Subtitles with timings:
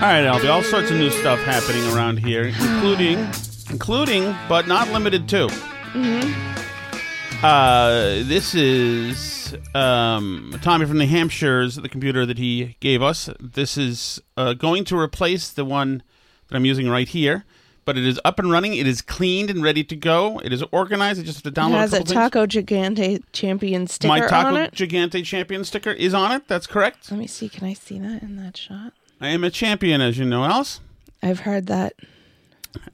[0.00, 0.50] All right, Albie.
[0.50, 3.18] All sorts of new stuff happening around here, including,
[3.68, 5.44] including, but not limited to.
[7.42, 13.28] Uh, this is um, Tommy from New Hampshire's the computer that he gave us.
[13.38, 16.02] This is uh, going to replace the one
[16.48, 17.44] that I'm using right here,
[17.84, 18.74] but it is up and running.
[18.74, 20.38] It is cleaned and ready to go.
[20.42, 21.20] It is organized.
[21.20, 23.92] I just have to It download has a a Taco Gigante champion things.
[23.96, 24.72] sticker My on Taco it.
[24.72, 26.48] Gigante champion sticker is on it.
[26.48, 27.10] That's correct.
[27.10, 27.50] Let me see.
[27.50, 28.94] Can I see that in that shot?
[29.20, 30.80] I am a champion, as you know, Alice.
[31.22, 31.94] I've heard that.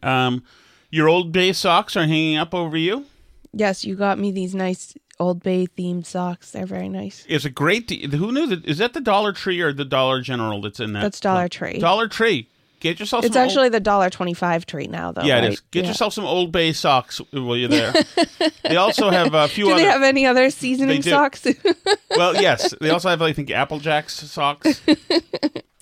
[0.03, 0.43] Um,
[0.91, 3.05] your old bay socks are hanging up over you.
[3.53, 6.51] Yes, you got me these nice Old Bay themed socks.
[6.51, 7.25] They're very nice.
[7.29, 7.87] It's a great.
[7.89, 8.65] De- who knew that?
[8.67, 11.01] Is that the Dollar Tree or the Dollar General that's in that?
[11.03, 11.79] That's Dollar Tree.
[11.79, 12.49] Dollar Tree.
[12.81, 13.25] Get yourself.
[13.25, 15.23] It's some actually Old- the dollar twenty five treat now, though.
[15.23, 15.45] yeah, right?
[15.45, 15.61] it is.
[15.71, 15.91] Get Yeah.
[15.93, 17.95] yourself some Old Bay socks while you're there.
[18.65, 19.83] they also have a few Do other.
[19.83, 21.47] they have any other seasoning socks?
[22.11, 24.83] well, yes, they also have I think Apple Jacks socks.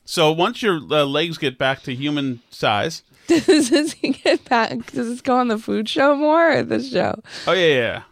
[0.04, 4.70] so once your uh, legs get back to human size, does this get back?
[4.92, 7.20] Does this go on the food show more or the show?
[7.46, 8.02] oh yeah, yeah,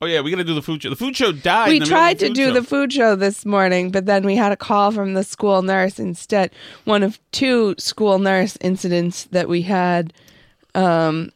[0.00, 0.90] oh yeah, we got to do the food show.
[0.90, 1.68] The food show died.
[1.68, 2.52] we tried to do show.
[2.52, 5.98] the food show this morning, but then we had a call from the school nurse
[5.98, 6.50] instead.
[6.84, 10.12] One of two school nurse incidents that we had,
[10.74, 11.30] um,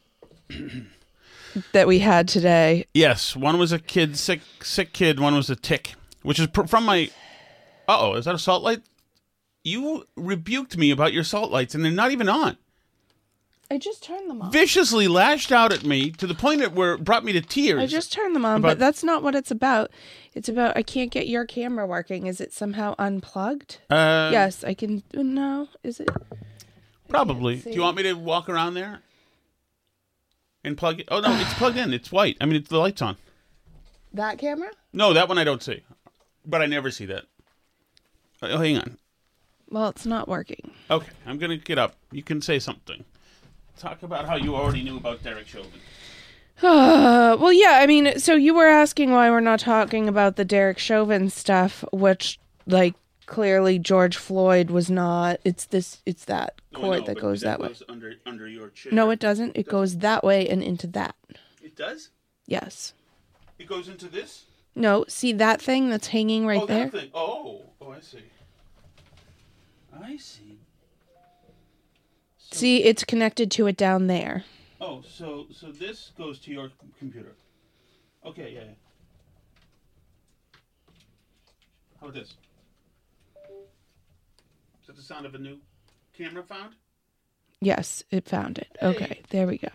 [1.73, 2.87] that we had today.
[2.93, 5.21] Yes, one was a kid, sick, sick kid.
[5.21, 7.09] One was a tick, which is pr- from my.
[7.89, 8.83] Uh oh, is that a salt light?
[9.67, 12.57] You rebuked me about your salt lights, and they're not even on.
[13.69, 14.53] I just turned them on.
[14.53, 17.83] Viciously lashed out at me to the point that where it brought me to tears.
[17.83, 19.91] I just turned them on, About- but that's not what it's about.
[20.35, 22.29] It's about I can't get your camera working.
[22.29, 23.79] Is it somehow unplugged?
[23.91, 25.03] uh, yes, I can.
[25.13, 26.11] No, is it?
[27.09, 27.57] probably.
[27.57, 29.01] Do you want me to walk around there
[30.63, 31.09] and plug it?
[31.11, 31.93] Oh no, it's plugged in.
[31.93, 32.37] It's white.
[32.41, 33.17] I mean, it's, the light's on.
[34.13, 34.71] That camera?
[34.93, 35.83] No, that one I don't see,
[36.45, 37.25] but I never see that.
[38.43, 38.99] Oh, hang on.
[39.77, 40.71] Well, it's not working.
[40.91, 41.97] Okay, I'm gonna get up.
[42.11, 43.05] You can say something.
[43.79, 45.71] Talk about how you already knew about Derek Chauvin.
[46.63, 47.81] Uh, well, yeah.
[47.83, 51.85] I mean, so you were asking why we're not talking about the Derek Chauvin stuff,
[51.93, 52.95] which, like,
[53.27, 55.41] clearly George Floyd was not.
[55.45, 56.01] It's this.
[56.07, 57.69] It's that I cord know, that but goes that way.
[57.69, 58.93] goes under under your chair.
[58.95, 59.59] No, it doesn't.
[59.59, 61.17] It goes that way and into that.
[61.63, 62.09] It does.
[62.47, 62.95] Yes.
[63.59, 64.47] It goes into this.
[64.75, 65.05] No.
[65.07, 66.85] See that thing that's hanging right oh, there.
[66.87, 67.11] that thing.
[67.13, 68.23] Oh, oh, I see.
[70.03, 70.59] I see.
[72.39, 74.45] See, it's connected to it down there.
[74.81, 77.35] Oh, so so this goes to your com- computer.
[78.25, 78.61] Okay, yeah.
[78.61, 78.75] yeah.
[82.01, 82.35] How about this?
[84.81, 85.59] Is that the sound of a new
[86.17, 86.75] camera found?
[87.61, 88.69] Yes, it found it.
[88.83, 89.71] Okay, there we go.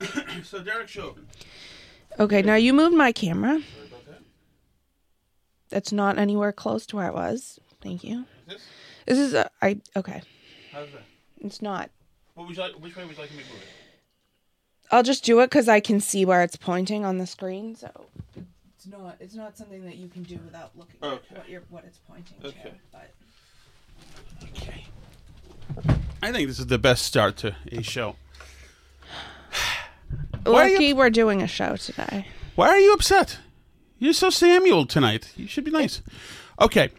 [0.44, 1.26] so Derek Chauvin.
[2.18, 3.60] Okay, now you moved my camera.
[3.60, 4.22] Sorry about that.
[5.68, 7.60] That's not anywhere close to where it was.
[7.82, 8.24] Thank you.
[8.46, 8.62] Is this?
[9.06, 10.22] This is a, I okay.
[10.72, 11.02] How's that?
[11.40, 11.90] It's not.
[12.34, 12.72] What would you like?
[12.74, 13.68] Which way would you like me to move it?
[14.92, 17.76] I'll just do it because I can see where it's pointing on the screen.
[17.76, 17.90] So
[18.76, 21.16] it's not it's not something that you can do without looking Okay.
[21.30, 22.70] at what you're what it's pointing Okay.
[22.70, 22.74] to.
[22.92, 23.10] But
[24.58, 24.86] Okay.
[26.22, 28.16] I think this is the best start to a show.
[30.44, 32.26] Why are you- lucky we're doing a show today.
[32.56, 33.38] Why are you upset?
[33.98, 35.32] You're so Samuel tonight.
[35.36, 36.02] You should be nice.
[36.60, 36.90] Okay.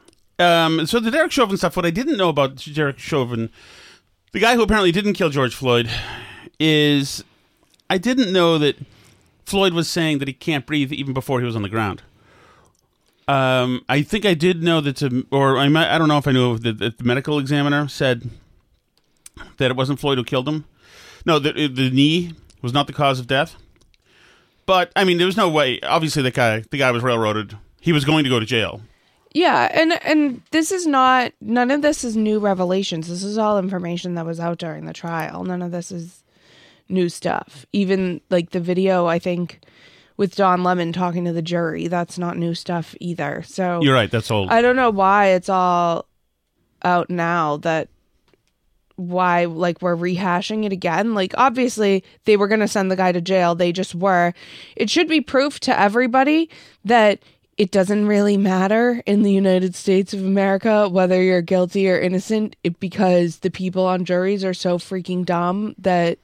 [0.42, 3.52] Um, so the Derek Chauvin stuff, what I didn't know about Derek Chauvin,
[4.32, 5.90] the guy who apparently didn't kill George Floyd,
[6.60, 7.24] is
[7.90, 8.76] I didn't know that
[9.46, 12.02] Floyd was saying that he can't breathe even before he was on the ground.
[13.28, 16.32] Um, I think I did know that, to, or I, I don't know if I
[16.32, 18.30] knew that, the medical examiner said
[19.58, 20.66] that it wasn't Floyd who killed him.
[21.24, 22.34] No, the, the knee
[22.64, 23.56] was not the cause of death.
[24.66, 25.80] But I mean, there was no way.
[25.82, 27.58] Obviously, the guy, the guy was railroaded.
[27.80, 28.82] He was going to go to jail.
[29.34, 33.08] Yeah, and and this is not none of this is new revelations.
[33.08, 35.44] This is all information that was out during the trial.
[35.46, 36.24] None of this is
[36.90, 37.66] new stuff.
[37.72, 39.62] Even like the video I think
[40.18, 43.44] with Don Lemon talking to the jury, that's not new stuff either.
[43.44, 44.12] So You're right.
[44.12, 44.50] That's old.
[44.50, 46.06] I don't know why it's all
[46.84, 47.88] out now that
[48.98, 51.14] why like we're rehashing it again.
[51.14, 53.56] Like obviously they were going to send the guy to jail.
[53.56, 54.34] They just were.
[54.76, 56.50] It should be proof to everybody
[56.86, 57.20] that
[57.58, 62.56] it doesn't really matter in the United States of America whether you're guilty or innocent
[62.64, 66.18] it, because the people on juries are so freaking dumb that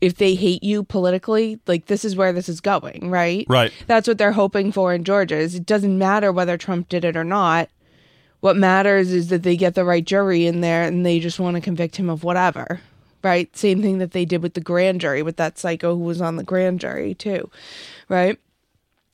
[0.00, 3.44] if they hate you politically, like this is where this is going, right?
[3.48, 3.72] Right.
[3.86, 5.36] That's what they're hoping for in Georgia.
[5.36, 7.68] Is it doesn't matter whether Trump did it or not.
[8.40, 11.56] What matters is that they get the right jury in there and they just want
[11.56, 12.80] to convict him of whatever.
[13.22, 13.54] Right?
[13.54, 16.36] Same thing that they did with the grand jury with that psycho who was on
[16.36, 17.50] the grand jury too.
[18.08, 18.38] Right?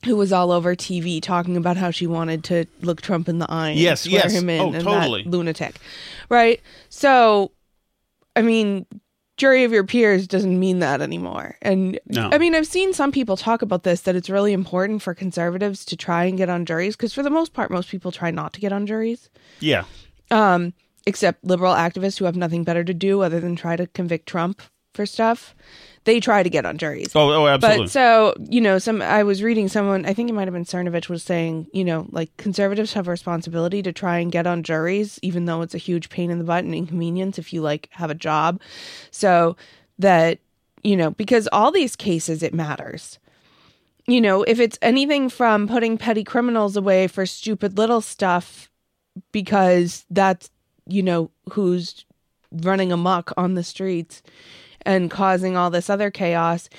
[0.07, 3.45] Who was all over TV talking about how she wanted to look Trump in the
[3.51, 4.33] eye and Yes, swear yes.
[4.33, 5.23] him in Oh, and that totally.
[5.25, 5.75] lunatic.
[6.29, 6.61] Right?
[6.89, 7.51] So
[8.35, 8.85] I mean,
[9.35, 11.55] jury of your peers doesn't mean that anymore.
[11.61, 12.29] And No.
[12.31, 15.85] I mean, I've seen some people talk about this that it's really important for conservatives
[15.85, 18.53] to try and get on juries because for the most part, most people try not
[18.53, 19.83] to get on juries, yeah.
[20.31, 20.73] Um,
[21.05, 24.61] except liberal activists who have nothing better to do other than try to convict Trump
[24.93, 25.55] for stuff.
[26.07, 27.13] They try to get on juries.
[27.13, 27.83] Oh, oh, absolutely.
[27.83, 30.63] But so, you know, some I was reading someone, I think it might have been
[30.63, 34.63] Cernovich was saying, you know, like conservatives have a responsibility to try and get on
[34.63, 37.89] juries, even though it's a huge pain in the butt and inconvenience if you like
[37.91, 38.61] have a job.
[39.11, 39.57] So
[39.99, 40.39] that,
[40.81, 43.19] you know, because all these cases it matters.
[44.07, 48.71] You know, if it's anything from putting petty criminals away for stupid little stuff
[49.33, 50.51] because that's,
[50.85, 52.05] you know, who's
[52.49, 54.23] running amok on the streets
[54.87, 56.69] and causing all this other chaos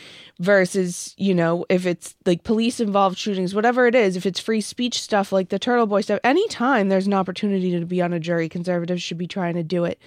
[0.41, 4.61] versus you know if it's like police involved shootings whatever it is if it's free
[4.61, 8.21] speech stuff like the turtle boy stuff anytime there's an opportunity to be on a
[8.21, 10.01] jury conservatives should be trying to do it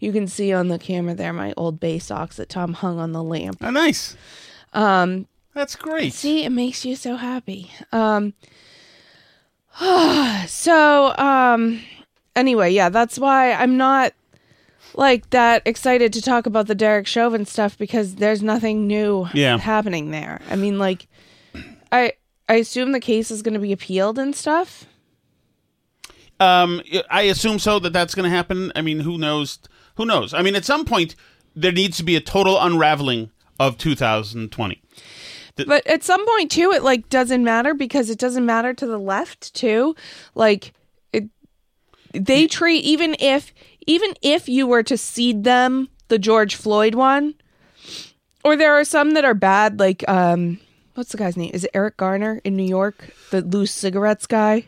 [0.00, 3.12] you can see on the camera there my old bay socks that tom hung on
[3.12, 4.16] the lamp oh, nice.
[4.72, 6.14] Um, that's great.
[6.14, 7.70] See, it makes you so happy.
[7.92, 8.34] Um
[10.46, 11.80] so um
[12.34, 14.12] anyway, yeah, that's why I'm not
[14.94, 19.58] like that excited to talk about the Derek Chauvin stuff because there's nothing new Yeah.
[19.58, 20.40] happening there.
[20.50, 21.06] I mean like
[21.90, 22.12] I
[22.48, 24.86] I assume the case is going to be appealed and stuff.
[26.40, 28.72] Um, I assume so that that's going to happen.
[28.74, 29.60] I mean, who knows?
[29.94, 30.34] Who knows?
[30.34, 31.14] I mean, at some point,
[31.54, 33.30] there needs to be a total unraveling
[33.60, 34.82] of 2020.
[35.54, 38.98] But at some point too, it like doesn't matter because it doesn't matter to the
[38.98, 39.94] left too.
[40.34, 40.72] Like
[41.12, 41.24] it,
[42.12, 43.52] they treat even if
[43.86, 47.34] even if you were to cede them the George Floyd one,
[48.44, 49.78] or there are some that are bad.
[49.78, 50.58] Like um,
[50.94, 51.50] what's the guy's name?
[51.54, 54.64] Is it Eric Garner in New York, the loose cigarettes guy?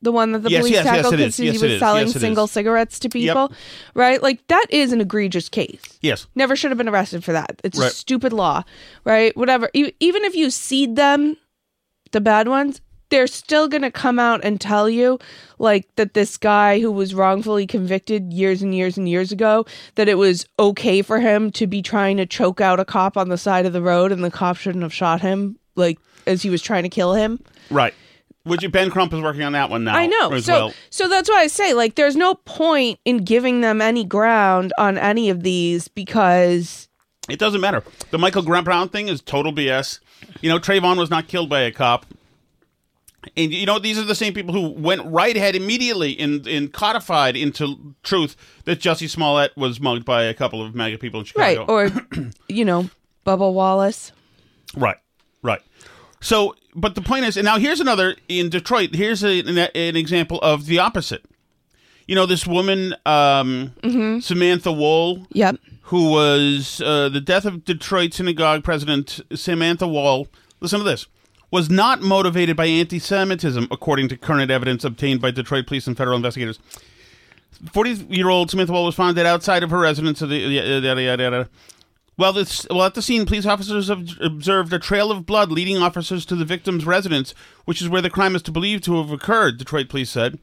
[0.00, 1.36] The one that the Yes, police yes, yes, tackled because is.
[1.38, 2.52] he Yes, was selling Yes, single is.
[2.52, 3.52] cigarettes to people,
[3.94, 4.22] right?
[4.22, 5.98] Like that is an egregious case.
[6.00, 6.28] Yes.
[6.36, 7.60] Never should have been arrested for that.
[7.64, 8.62] It's a stupid law,
[9.04, 9.36] right?
[9.36, 9.68] Whatever.
[9.74, 11.36] Even if you cede them,
[12.12, 15.18] the bad ones, they're still going to come out and tell you,
[15.58, 20.08] like, that this guy who was wrongfully convicted years and years and years ago, that
[20.08, 23.38] it was okay for him to be trying to choke out a cop on the
[23.38, 26.60] side of the road and the cop shouldn't have shot him, like, as he was
[26.62, 27.40] trying to kill him.
[27.70, 27.94] Right.
[28.44, 28.68] Would you?
[28.70, 29.94] Ben Crump is working on that one now.
[29.94, 30.32] I know.
[30.32, 30.74] As So well.
[30.88, 34.96] so that's why I say like there's no point in giving them any ground on
[34.96, 36.88] any of these because
[37.28, 37.82] It doesn't matter.
[38.10, 40.00] The Michael Grant Brown thing is total BS.
[40.40, 42.06] You know, Trayvon was not killed by a cop.
[43.36, 46.68] And you know, these are the same people who went right ahead immediately in, in
[46.68, 51.26] codified into truth that Jussie Smollett was mugged by a couple of MAGA people in
[51.26, 51.66] Chicago.
[51.66, 52.88] right or you know
[53.26, 54.12] Bubba Wallace.
[54.76, 54.96] Right,
[55.42, 55.60] right.
[56.20, 58.94] So, but the point is, and now here's another in Detroit.
[58.94, 61.24] Here's a, an, an example of the opposite.
[62.06, 64.20] You know, this woman, um, Mm-hmm.
[64.20, 65.56] Samantha Woll, Yep.
[65.82, 70.28] who was uh, the death of Detroit synagogue president Samantha Woll.
[70.60, 71.06] Listen to this.
[71.50, 76.16] Was not motivated by anti-Semitism, according to current evidence obtained by Detroit police and federal
[76.16, 76.58] investigators.
[77.64, 80.20] 40-year-old Samantha Woll was found dead outside of her residence.
[80.20, 81.48] Of the, yada, yada, yada.
[82.18, 86.26] Well, this, well, at the scene, police officers observed a trail of blood leading officers
[86.26, 87.32] to the victim's residence,
[87.64, 89.56] which is where the crime is to believed to have occurred.
[89.56, 90.38] Detroit police said.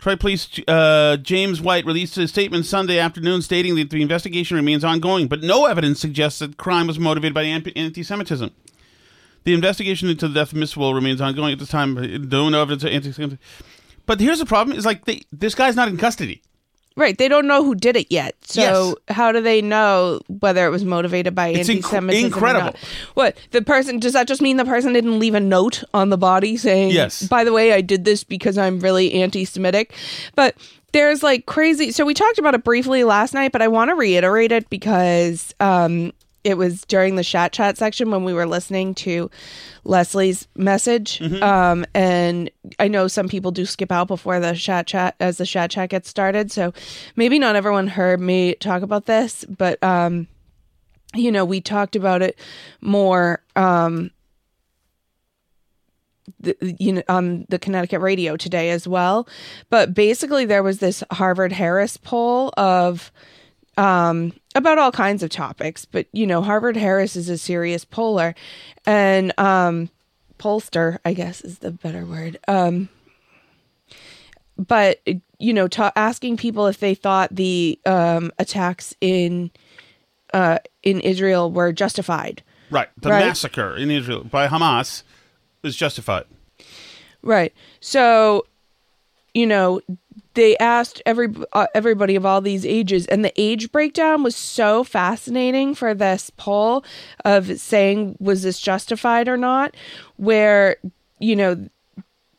[0.00, 4.82] Detroit Police uh, James White released a statement Sunday afternoon stating that the investigation remains
[4.82, 8.50] ongoing, but no evidence suggests that crime was motivated by anti Semitism.
[9.44, 11.94] The investigation into the death of Miss Woll remains ongoing at this time.
[11.94, 13.38] No evidence of anti Semitism.
[14.06, 16.42] But here's the problem: is like they, this guy's not in custody.
[16.96, 17.16] Right.
[17.16, 18.34] They don't know who did it yet.
[18.42, 18.60] So
[19.08, 19.16] Yes.
[19.16, 22.24] how do they know whether it was motivated by It's anti-Semitism?
[22.24, 22.64] or incredible.
[22.66, 22.76] not?
[23.14, 26.18] What the person does that just mean the person didn't leave a note on the
[26.18, 27.22] body saying, Yes.
[27.28, 29.94] By the way, I did this because I'm really anti-Semitic."
[30.34, 30.56] But
[30.92, 31.92] there's like crazy.
[31.92, 35.54] So we talked about it briefly last night, but I want to reiterate it because
[35.60, 36.12] um,
[36.44, 39.30] it was during the chat chat section when we were listening to
[39.84, 41.18] Leslie's message.
[41.18, 41.42] Mm-hmm.
[41.42, 45.46] Um, and I know some people do skip out before the chat chat as the
[45.46, 46.50] chat chat gets started.
[46.50, 46.72] So
[47.16, 50.28] maybe not everyone heard me talk about this, but um,
[51.14, 52.38] you know, we talked about it
[52.80, 54.10] more um
[56.38, 59.28] the, you know on the Connecticut radio today as well.
[59.68, 63.12] But basically there was this Harvard Harris poll of
[63.76, 68.34] um about all kinds of topics, but you know, Harvard Harris is a serious poller
[68.86, 69.90] and um
[70.38, 72.38] pollster, I guess is the better word.
[72.48, 72.88] Um
[74.56, 75.00] but
[75.38, 79.50] you know, ta- asking people if they thought the um attacks in
[80.34, 82.42] uh in Israel were justified.
[82.70, 82.88] Right.
[83.00, 83.26] The Right.
[83.26, 85.02] massacre in Israel by Hamas
[85.62, 86.24] is justified.
[87.22, 87.52] Right.
[87.80, 88.46] So,
[89.34, 89.80] you know,
[90.34, 94.84] they asked every uh, everybody of all these ages, and the age breakdown was so
[94.84, 96.84] fascinating for this poll
[97.24, 99.74] of saying was this justified or not.
[100.16, 100.76] Where
[101.18, 101.68] you know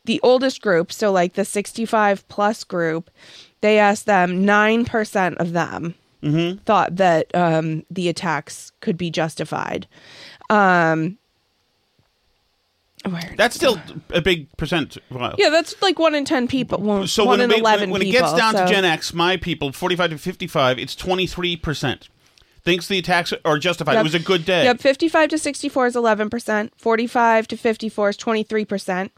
[0.05, 3.11] the oldest group, so like the sixty-five plus group,
[3.61, 5.95] they asked them nine percent of them
[6.65, 9.87] thought that um, the attacks could be justified.
[10.49, 11.17] Um,
[13.09, 13.79] where That's still
[14.09, 14.97] a big percent.
[15.09, 16.79] Well, yeah, that's like one in ten people.
[16.79, 18.85] One, So one when, in it, eleven when, when it gets down so- to Gen
[18.85, 22.07] X, my people, 45 to 55, it's 23%.
[22.63, 23.97] Thinks the attacks are justified.
[23.97, 24.65] It was a good day.
[24.65, 26.71] Yep, fifty-five to sixty-four is eleven percent.
[26.77, 29.11] Forty-five to fifty-four is twenty-three percent.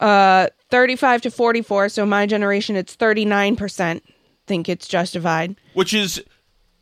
[0.00, 1.90] Uh, thirty-five to forty-four.
[1.90, 4.02] So my generation, it's thirty-nine percent
[4.46, 5.56] think it's justified.
[5.74, 6.22] which is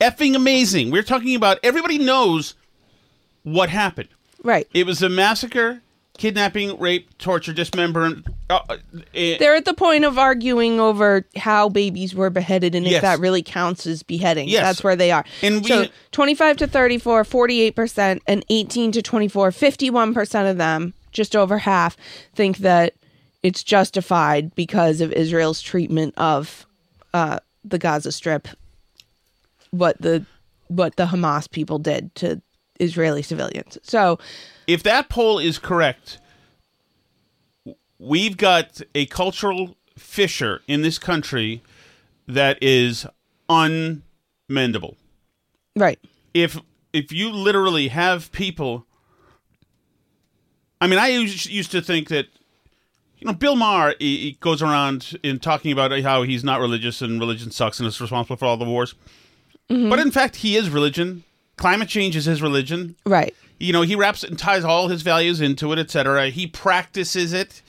[0.01, 0.93] effing amazing.
[0.93, 2.55] We're talking about everybody knows
[3.43, 4.09] what happened.
[4.45, 4.69] Right.
[4.73, 5.81] It was a massacre,
[6.23, 8.25] kidnapping, rape, torture, dismemberment.
[8.49, 8.77] Uh, uh,
[9.13, 12.95] eh, They're at the point of arguing over how babies were beheaded and Yes.
[12.99, 14.49] if that really counts as beheading.
[14.49, 14.63] Yes.
[14.63, 15.25] That's where they are.
[15.43, 21.35] And we- so 25 to 34, 48%, and 18 to 24, 51% of them, just
[21.35, 21.97] over half,
[22.37, 22.95] think that
[23.43, 26.67] it's justified because of Israel's treatment of
[27.13, 28.47] uh, the Gaza Strip,
[29.73, 30.25] what the
[30.69, 32.41] what the Hamas people did to
[32.79, 33.77] Israeli civilians.
[33.83, 34.21] So
[34.67, 36.19] if that poll is correct,
[37.99, 41.63] we've got a cultural fissure in this country
[42.27, 43.07] that is
[43.49, 44.97] unmendable.
[45.77, 45.99] right,
[46.35, 46.59] if
[46.93, 48.87] if you literally have people
[50.81, 52.27] I mean I used, to think that
[53.19, 57.01] you know Bill Maher he, he goes around in talking about how he's not religious
[57.03, 58.95] and religion sucks and is responsible for all the wars.
[59.71, 59.91] Mm-hmm.
[59.91, 61.25] But in fact he is religion.
[61.57, 62.97] Climate change is his religion.
[63.07, 63.35] right.
[63.63, 66.31] You know, he wraps and ties all his values into it, etc.
[66.31, 67.63] He practices it.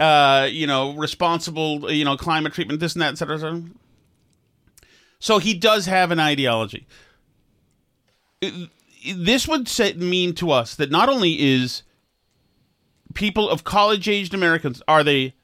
[0.00, 3.38] Uh, you know, responsible, you know, climate treatment, this and that, etc.
[3.38, 3.62] cetera.
[5.20, 6.86] So he does have an ideology.
[9.14, 11.84] This would say, mean to us that not only is
[13.14, 15.34] people of college-aged Americans are they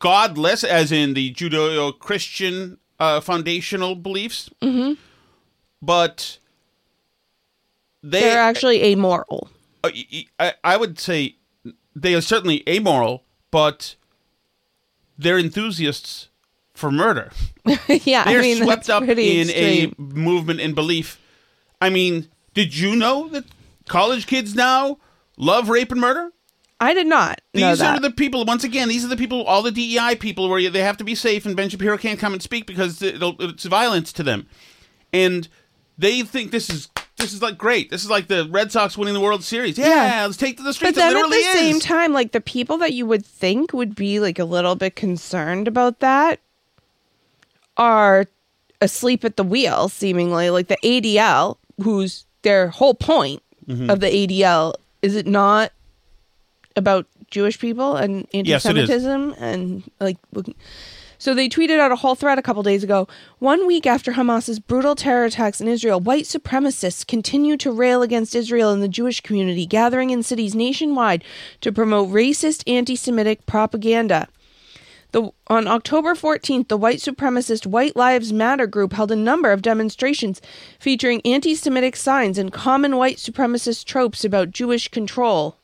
[0.00, 4.94] godless, as in the Judeo-Christian uh, foundational beliefs, mm-hmm.
[5.80, 6.38] but
[8.02, 9.48] they They're actually amoral.
[9.84, 11.36] Uh, I, y- I, I would say
[11.94, 13.96] they are certainly amoral, but
[15.18, 16.28] they're enthusiasts
[16.74, 17.30] for murder.
[17.88, 19.18] yeah, They're I mean swept up in
[19.50, 19.94] extreme.
[19.98, 21.20] a movement and belief.
[21.80, 23.44] I mean, did you know that
[23.88, 24.98] college kids now
[25.36, 26.30] love rape and murder?
[26.80, 28.44] I did not These are the people.
[28.44, 29.44] Once again, these are the people.
[29.44, 32.32] All the DEI people, where they have to be safe, and Ben Shapiro can't come
[32.32, 34.48] and speak because it'll, it's violence to them,
[35.12, 35.46] and
[35.96, 37.90] they think this is this is like great.
[37.90, 39.78] This is like the Red Sox winning the World Series.
[39.78, 39.86] Yeah,
[40.20, 40.26] Yeah.
[40.26, 40.96] let's take to the streets.
[40.96, 43.94] but then at the literally same time, like the people that you would think would
[43.94, 46.40] be like a little bit concerned about that
[47.76, 48.26] are
[48.80, 50.50] asleep at the wheel, seemingly.
[50.50, 53.90] Like the ADL, who's their whole point Mm-hmm.
[53.90, 55.70] of the ADL, is it not
[56.74, 58.90] about Jewish people and Yes, it is.
[58.90, 60.16] anti-Semitism and like?
[61.22, 63.06] So they tweeted out a whole thread a couple days ago.
[63.38, 68.34] One week after Hamas's brutal terror attacks in Israel, white supremacists continue to rail against
[68.34, 71.22] Israel and the Jewish community, gathering in cities nationwide
[71.60, 74.26] to promote racist anti-Semitic propaganda.
[75.12, 79.62] The, on October 14th, the white supremacist White Lives Matter group held a number of
[79.62, 80.42] demonstrations
[80.80, 85.56] featuring anti Semitic signs and common white supremacist tropes about Jewish control.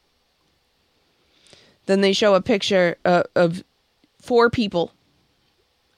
[1.87, 3.65] Then they show a picture uh, of
[4.21, 4.93] four people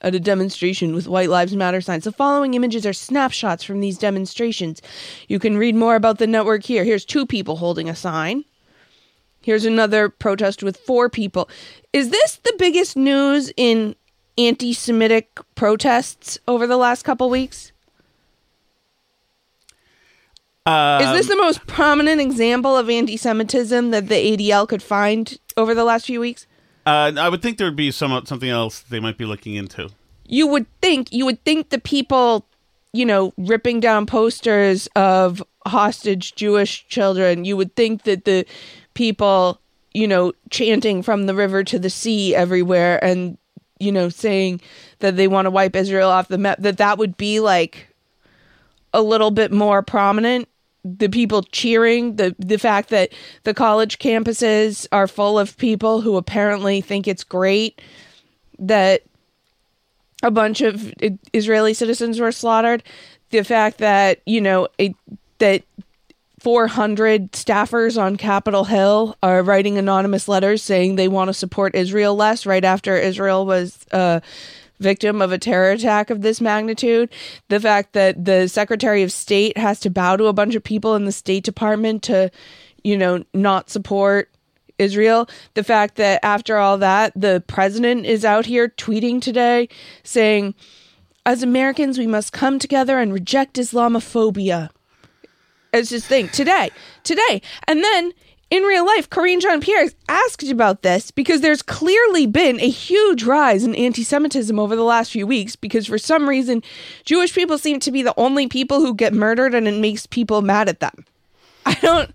[0.00, 2.04] at a demonstration with White Lives Matter signs.
[2.04, 4.80] The following images are snapshots from these demonstrations.
[5.28, 6.84] You can read more about the network here.
[6.84, 8.44] Here's two people holding a sign.
[9.42, 11.48] Here's another protest with four people.
[11.92, 13.96] Is this the biggest news in
[14.36, 17.72] anti Semitic protests over the last couple weeks?
[20.66, 25.38] Um, Is this the most prominent example of anti Semitism that the ADL could find
[25.56, 26.46] over the last few weeks?
[26.90, 29.90] Uh, I would think there would be some something else they might be looking into.
[30.26, 32.48] You would think you would think the people,
[32.92, 38.44] you know, ripping down posters of hostage Jewish children, you would think that the
[38.94, 39.60] people,
[39.94, 43.38] you know, chanting from the river to the sea everywhere and
[43.78, 44.60] you know saying
[44.98, 47.94] that they want to wipe Israel off the map that that would be like
[48.92, 50.48] a little bit more prominent
[50.84, 53.10] the people cheering the the fact that
[53.44, 57.80] the college campuses are full of people who apparently think it's great
[58.58, 59.02] that
[60.22, 60.92] a bunch of
[61.32, 62.82] Israeli citizens were slaughtered.
[63.30, 64.94] The fact that you know it,
[65.38, 65.62] that
[66.40, 72.16] 400 staffers on Capitol Hill are writing anonymous letters saying they want to support Israel
[72.16, 74.22] less right after Israel was a
[74.80, 77.10] victim of a terror attack of this magnitude.
[77.48, 80.96] The fact that the Secretary of State has to bow to a bunch of people
[80.96, 82.30] in the State Department to,
[82.82, 84.30] you know, not support
[84.78, 85.28] Israel.
[85.54, 89.68] The fact that after all that, the president is out here tweeting today
[90.02, 90.54] saying,
[91.26, 94.70] as Americans, we must come together and reject Islamophobia.
[95.72, 96.70] It's just think today,
[97.04, 98.12] today, and then
[98.50, 103.64] in real life, Karine Jean-Pierre asked about this because there's clearly been a huge rise
[103.64, 105.54] in anti-Semitism over the last few weeks.
[105.56, 106.62] Because for some reason,
[107.04, 110.42] Jewish people seem to be the only people who get murdered, and it makes people
[110.42, 111.04] mad at them.
[111.64, 112.10] I don't.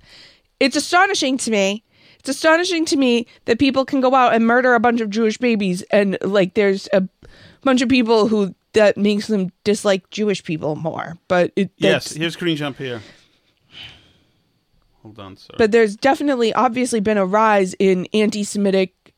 [0.60, 1.84] It's astonishing to me.
[2.20, 5.38] It's astonishing to me that people can go out and murder a bunch of Jewish
[5.38, 7.08] babies, and like there's a
[7.64, 11.18] bunch of people who that makes them dislike Jewish people more.
[11.28, 13.02] But it, Yes, here's Karine Jean-Pierre.
[15.06, 15.54] Hold on, sir.
[15.60, 19.14] but there's definitely obviously been a rise in anti-Semitic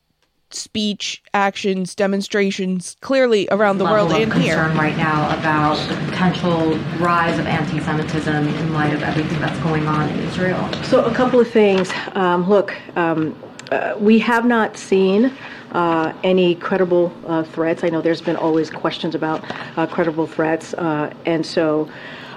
[0.50, 4.78] speech, actions, demonstrations, clearly around the world level and of concern here.
[4.78, 10.10] right now about the potential rise of anti-Semitism in light of everything that's going on
[10.10, 10.70] in Israel.
[10.84, 11.90] So, a couple of things.
[12.12, 13.34] Um, look, um,
[13.70, 15.32] uh, we have not seen
[15.72, 17.82] uh, any credible uh, threats.
[17.82, 19.42] I know there's been always questions about
[19.78, 21.88] uh, credible threats, uh, and so.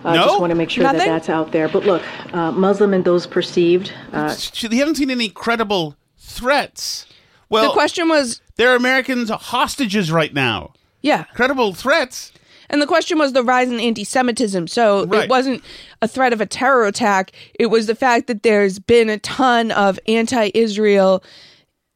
[0.04, 0.26] I No?
[0.26, 1.68] just want to make sure that that's out there.
[1.70, 2.02] But look,
[2.34, 3.92] uh, Muslim and those perceived.
[4.12, 4.36] Uh,
[4.70, 7.06] they haven't seen any credible threats.
[7.50, 10.74] Well, The question was, there are Americans hostages right now.
[11.02, 12.32] yeah, Credible threats.
[12.70, 14.68] and the question was the rise in anti-Semitism.
[14.68, 15.24] So Right.
[15.26, 15.62] it wasn't
[16.02, 17.32] a threat of a terror attack.
[17.60, 21.22] It was the fact that there's been a ton of anti-Israel,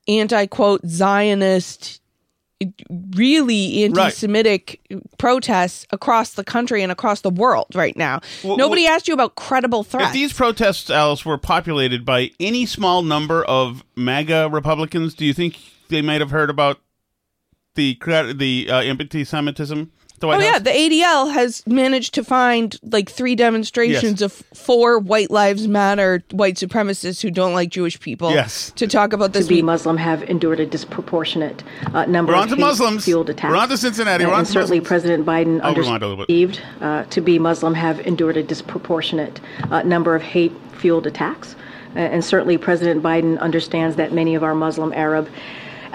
[0.08, 2.02] anti-quote Zionist,
[3.16, 4.80] really anti-Semitic
[5.18, 8.22] protests across the country and across the world right now.
[8.44, 10.08] Well, Nobody well, asked you about credible threats.
[10.08, 15.34] If these protests, Alice, were populated by any small number of MAGA Republicans, do you
[15.34, 16.80] think they might have heard about
[17.76, 17.98] the
[18.36, 19.92] the uh, anti-Semitism?
[20.16, 24.22] At the White Oh yeah, the ADL has managed to find like three demonstrations Yes.
[24.22, 28.32] of four White Lives Matter white supremacists who don't like Jewish people.
[28.32, 28.72] Yes.
[28.78, 29.46] to talk about this.
[29.48, 29.62] to be.
[29.62, 33.06] Muslim have endured a disproportionate uh, number We're of on to Muslims.
[33.06, 33.52] fueled attacks.
[33.52, 34.24] We're on to Cincinnati.
[34.26, 34.88] We're And on to certainly Muslims.
[34.88, 36.34] President Biden Oh, rewind a little bit.
[36.34, 39.40] understood uh, to be Muslim have endured a disproportionate
[39.72, 41.56] uh, number of hate-fueled attacks.
[41.96, 45.30] Uh, and certainly President Biden understands that many of our Muslim Arab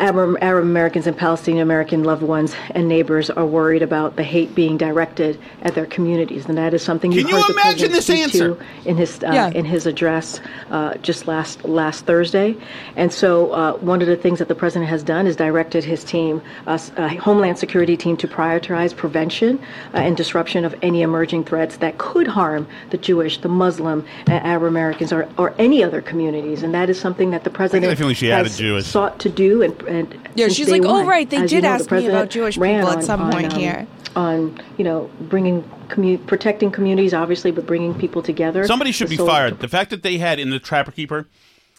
[0.00, 4.54] Arab, Arab Americans and Palestinian American loved ones and neighbors are worried about the hate
[4.54, 7.90] being directed at their communities, and that is something Can you you heard the imagine
[7.90, 8.54] president this speak answer?
[8.54, 9.50] to in his uh, Yeah.
[9.50, 12.56] in his address uh, just last last Thursday.
[12.96, 16.02] And so, uh, one of the things that the president has done is directed his
[16.02, 19.58] team, uh, uh, Homeland Security team, to prioritize prevention
[19.92, 24.32] uh, and disruption of any emerging threats that could harm the Jewish, the Muslim, uh,
[24.32, 26.62] Arab Americans, or, or any other communities.
[26.62, 28.86] And that is something that the president feeling she added has Jewish.
[28.86, 31.06] sought to do and, and Yeah, she's day like, "Oh, one.
[31.06, 33.02] right, they As you did know, the ask me about Jewish ran people at on-
[33.02, 37.94] some on, point um, here." on you know bringing commu- protecting communities, obviously, but bringing
[37.94, 38.66] people together.
[38.66, 39.60] Somebody should The be soul- fired.
[39.60, 41.28] The fact that they had in the Trapper Keeper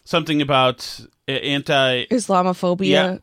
[0.04, 2.86] something about uh, anti Islamophobia.
[2.88, 3.18] Yeah.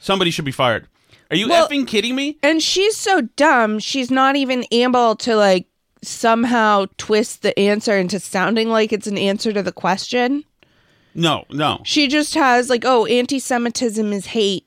[0.00, 0.86] Somebody should be fired.
[1.30, 2.36] Are you Well- effing kidding me?
[2.42, 5.66] And she's so dumb, she's not even able to like
[6.02, 10.44] somehow twist the answer into sounding like it's an answer to the question.
[11.14, 11.80] No, no.
[11.84, 14.66] She just has like, oh, anti Semitism is hate.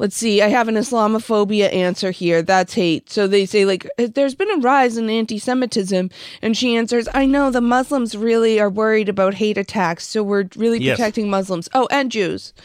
[0.00, 2.40] Let's see, I have an Islamophobia answer here.
[2.40, 3.10] That's hate.
[3.10, 6.08] So they say, like, there's been a rise in anti Semitism.
[6.40, 10.06] And she answers, I know the Muslims really are worried about hate attacks.
[10.06, 10.96] So we're really Yes.
[10.96, 11.68] protecting Muslims.
[11.74, 12.52] Oh, and Jews.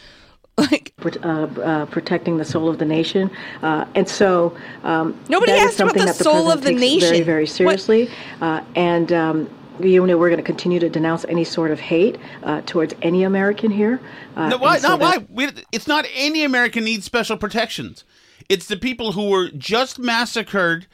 [0.56, 3.28] Like uh, uh, protecting the soul of the nation,
[3.64, 7.46] uh, and so um, Nobody asked about the the soul of the nation Very, very
[7.48, 8.08] seriously,
[8.40, 9.12] uh, and.
[9.12, 9.50] Um,
[9.80, 13.24] you know, we're going to continue to denounce any sort of hate uh, towards any
[13.24, 14.00] American here.
[14.36, 14.78] Uh, No, why?
[14.78, 15.26] so Not that- why?
[15.28, 18.04] We, it's not any American needs special protections.
[18.48, 20.86] It's the people who were just massacred,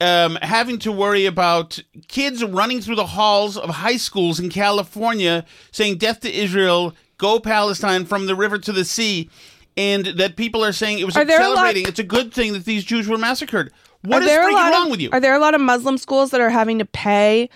[0.00, 5.44] um, having to worry about kids running through the halls of high schools in California
[5.70, 9.30] saying "Death to Israel, Go Palestine, from the river to the sea,"
[9.76, 11.86] and that people are saying it was Are there a lot- celebrating.
[11.88, 13.72] It's a good thing that these Jews were massacred.
[14.02, 15.08] What Are is there freaking wrong of, with you?
[15.12, 17.48] Are there a lot of Muslim schools that are having to pay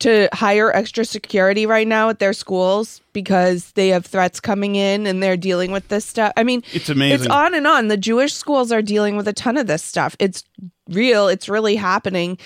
[0.00, 5.06] to hire extra security right now at their schools because they have threats coming in
[5.06, 6.32] and they're dealing with this stuff?
[6.36, 7.26] I mean, It's amazing.
[7.26, 7.88] It's on and on.
[7.88, 10.16] The Jewish schools are dealing with a ton of this stuff.
[10.18, 10.44] It's
[10.88, 11.28] real.
[11.28, 12.38] It's really happening.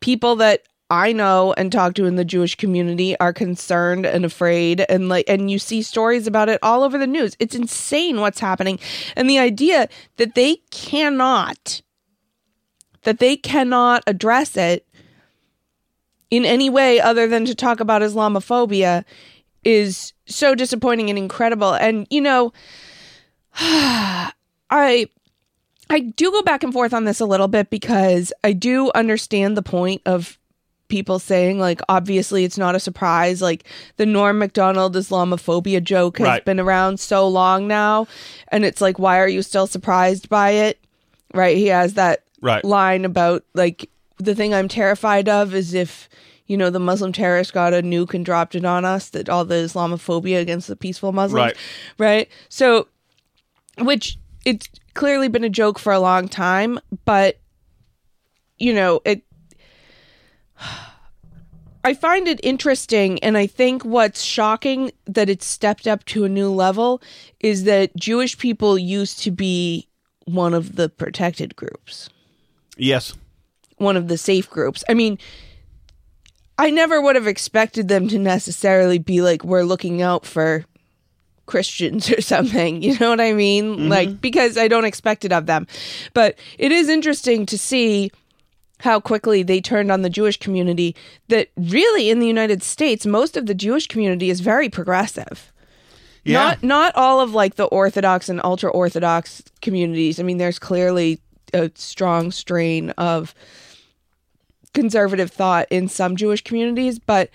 [0.00, 4.84] People that I know and talk to in the Jewish community are concerned and afraid
[4.88, 7.36] and like and you see stories about it all over the news.
[7.40, 8.78] It's insane what's happening.
[9.16, 11.82] And the idea that they cannot
[13.02, 14.85] that they cannot address it
[16.30, 19.04] in any way other than to talk about Islamophobia
[19.64, 21.72] is so disappointing and incredible.
[21.74, 22.52] And you know,
[23.58, 25.08] I
[25.88, 29.56] I do go back and forth on this a little bit because I do understand
[29.56, 30.38] the point of
[30.88, 33.64] people saying like obviously it's not a surprise like
[33.96, 36.44] the Norm Macdonald Islamophobia joke has Right.
[36.44, 38.06] been around so long now
[38.48, 40.78] and it's like why are you still surprised by it
[41.34, 42.64] right he has that Right.
[42.64, 46.08] line about like the thing I'm terrified of is if
[46.46, 49.44] you know the Muslim terrorists got a nuke and dropped it on us that all
[49.44, 51.56] the Islamophobia against the peaceful Muslims Right.
[51.98, 52.88] right so
[53.78, 57.38] which it's clearly been a joke for a long time but
[58.58, 59.22] you know it
[61.84, 66.28] I find it interesting and I think what's shocking that it's stepped up to a
[66.28, 67.00] new level
[67.38, 69.88] is that Jewish people used to be
[70.24, 72.08] one of the protected groups
[72.76, 73.14] yes.
[73.76, 74.84] One of the safe groups.
[74.88, 75.18] I mean,
[76.58, 80.64] I never would have expected them to necessarily be like, we're looking out for
[81.46, 82.82] Christians or something.
[82.82, 83.76] You know what I mean?
[83.76, 83.88] Mm-hmm.
[83.88, 85.66] Like, because I don't expect it of them.
[86.14, 88.10] But it is interesting to see
[88.80, 90.94] how quickly they turned on the Jewish community
[91.28, 95.50] that really in the United States, most of the Jewish community is very progressive.
[96.24, 96.32] Yeah.
[96.34, 100.18] Not not all of like the orthodox and ultra orthodox communities.
[100.18, 101.20] I mean, there's clearly
[101.54, 103.32] a strong strain of
[104.76, 107.30] conservative thought in some Jewish communities, but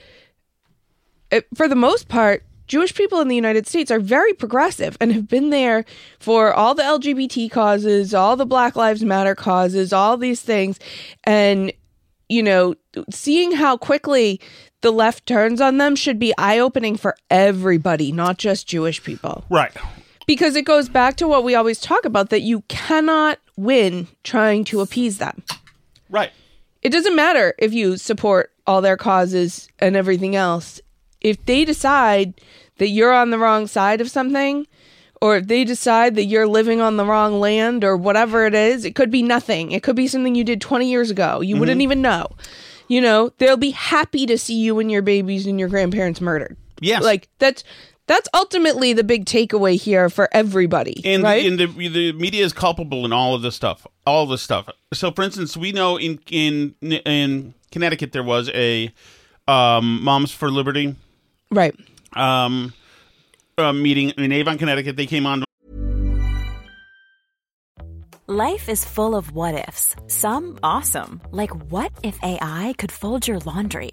[1.30, 5.12] it, for the most part, Jewish people in the United States are very progressive and
[5.12, 5.84] have been there
[6.20, 10.80] for all the LGBT causes, all the Black Lives Matter causes, all these things.
[11.26, 11.74] And,
[12.30, 12.76] you know,
[13.10, 14.40] seeing how quickly
[14.82, 19.44] the left turns on them should be eye opening for everybody, not just Jewish people
[19.50, 19.72] Right.
[20.26, 24.64] because it goes back to what we always talk about that you cannot win trying
[24.66, 25.44] to appease them.
[26.10, 26.32] Right.
[26.82, 30.82] It doesn't matter if you support all their causes and everything else.
[31.20, 32.34] If they decide
[32.78, 34.66] that you're on the wrong side of something,
[35.22, 38.86] or if they decide that you're living on the wrong land or whatever it is,
[38.86, 39.72] it could be nothing.
[39.72, 41.42] It could be something you did 20 years ago.
[41.42, 41.84] You wouldn't mm-hmm.
[41.84, 42.28] even know.
[42.88, 46.58] You know, they'll be happy to see you and your babies and your grandparents murdered.
[46.82, 47.04] Yes.
[47.04, 47.64] Like that's
[48.12, 51.02] that's ultimately the big takeaway here for everybody.
[51.06, 51.46] and right?
[51.46, 53.88] and the the media is culpable in all of this stuff.
[54.06, 54.70] All of this stuff.
[54.94, 58.92] So, for instance, we know in in in Connecticut there was a
[59.48, 60.96] um, Moms for Liberty
[61.52, 61.74] right.
[62.14, 62.74] um,
[63.58, 64.98] uh, meeting in Avon, Connecticut.
[64.98, 65.46] They came on.
[68.28, 69.96] Life is full of what ifs.
[70.08, 73.92] Some awesome, like what if AI could fold your laundry?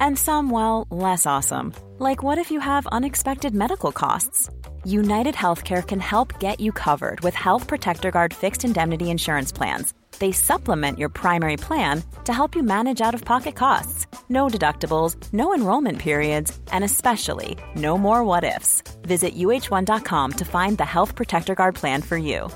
[0.00, 4.48] And some, well, less awesome, like what if you have unexpected medical costs?
[4.84, 9.94] United Healthcare can help get you covered with Health Protector Guard fixed indemnity insurance plans.
[10.18, 14.06] They supplement your primary plan to help you manage out of pocket costs.
[14.28, 18.82] No deductibles, no enrollment periods, and especially no more what ifs.
[19.02, 22.48] Visit uh1.com to find the Health Protector Guard plan for you.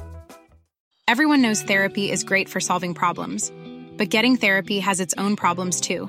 [1.08, 3.52] Everyone knows therapy is great for solving problems,
[3.98, 6.08] but getting therapy has its own problems too,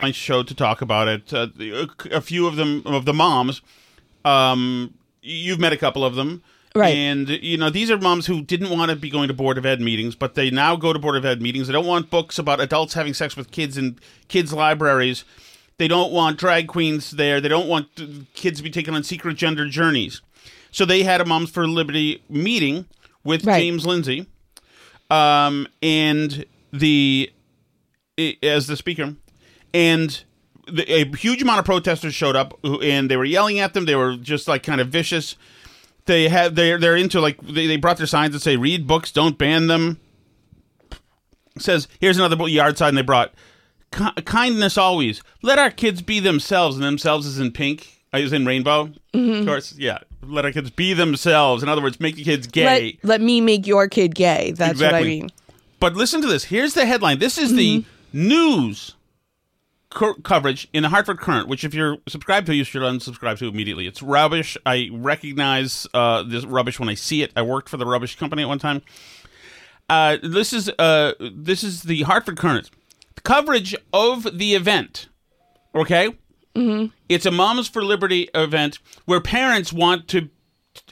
[0.00, 1.32] my show to talk about it.
[1.32, 1.48] Uh,
[2.10, 3.62] a few of them of the moms,
[4.24, 6.42] um, you've met a couple of them,
[6.76, 6.94] Right.
[6.94, 9.64] And you know these are moms who didn't want to be going to board of
[9.64, 11.66] ed meetings, but they now go to board of ed meetings.
[11.66, 15.24] They don't want books about adults having sex with kids in kids' libraries.
[15.78, 17.40] They don't want drag queens there.
[17.40, 17.88] They don't want
[18.34, 20.20] kids to be taken on secret gender journeys.
[20.70, 22.84] So they had a Moms for Liberty meeting
[23.24, 23.60] with Right.
[23.60, 24.26] James Lindsay,
[25.08, 27.32] um, and the
[28.42, 29.14] as the speaker,
[29.76, 30.22] and
[30.66, 33.84] the, a huge amount of protesters showed up, and they were yelling at them.
[33.84, 35.36] They were just like kind of vicious.
[36.06, 39.12] They have they're they're into like they, they brought their signs that say "Read books,
[39.12, 40.00] don't ban them."
[41.58, 43.32] says here's another yard sign they brought.
[43.90, 45.22] Kindness always.
[45.42, 48.02] Let our kids be themselves, and themselves is in pink.
[48.12, 48.90] uh, Is in rainbow.
[49.14, 49.40] Mhm.
[49.40, 49.98] Of course, yeah.
[50.22, 51.62] Let our kids be themselves.
[51.62, 52.98] In other words, make the kids gay.
[53.02, 54.52] Let, let me make your kid gay.
[54.56, 55.30] That's what I mean.
[55.80, 56.44] But listen to this.
[56.44, 57.18] Here's the headline.
[57.20, 58.28] This is the Mm-hmm.
[58.28, 58.94] news
[59.96, 63.48] co- coverage in the Hartford Courant, which if you're subscribed to, you should unsubscribe to
[63.48, 63.86] immediately.
[63.88, 64.56] It's rubbish.
[64.64, 67.32] I recognize uh, this rubbish when I see it.
[67.34, 68.82] I worked for the rubbish company at one time.
[69.88, 72.70] Uh, this is uh, this is the Hartford Courant
[73.24, 75.08] coverage of the event.
[75.74, 76.10] Okay,
[76.54, 76.86] Mm-hmm.
[77.08, 80.30] it's a Moms for Liberty event where parents want to,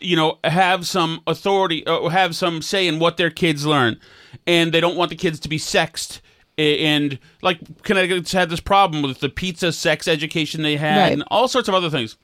[0.01, 3.99] you know, have some authority, uh, have some say in what their kids learn,
[4.47, 6.21] and they don't want the kids to be sexed.
[6.57, 11.13] And like Connecticut's had this problem with the pizza sex education they had, Right.
[11.13, 12.17] and all sorts of other things.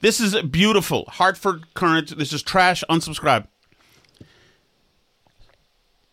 [0.00, 1.04] This is beautiful.
[1.08, 2.16] Hartford Courant.
[2.18, 2.84] This is trash.
[2.90, 3.46] Unsubscribe.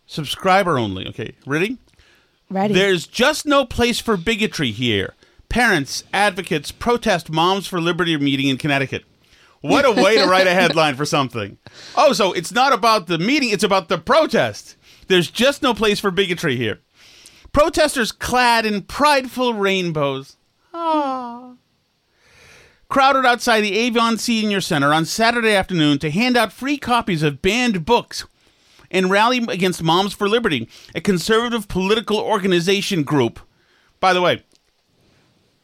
[0.06, 1.08] Subscriber only.
[1.08, 1.78] Okay, ready?
[2.50, 2.74] Ready.
[2.74, 5.14] There's just no place for bigotry here.
[5.50, 9.04] Parents, advocates, protest Moms for Liberty meeting in Connecticut.
[9.62, 11.58] What a way to write a headline for something.
[11.96, 14.76] Oh, so it's not about the meeting, it's about the protest.
[15.12, 16.80] There's just no place for bigotry here.
[17.52, 20.38] Protesters clad in prideful rainbows.
[20.74, 21.56] Ah.
[22.88, 27.42] Crowded outside the Avon Senior Center on Saturday afternoon to hand out free copies of
[27.42, 28.26] banned books
[28.90, 33.42] and rally against Moms for Liberty, a conservative political organization group.
[34.00, 34.44] By the way,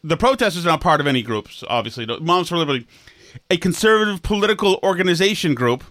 [0.03, 2.05] the protesters are not part of any groups, obviously.
[2.19, 2.85] Moms for Liberty,
[3.49, 5.85] a conservative political organization group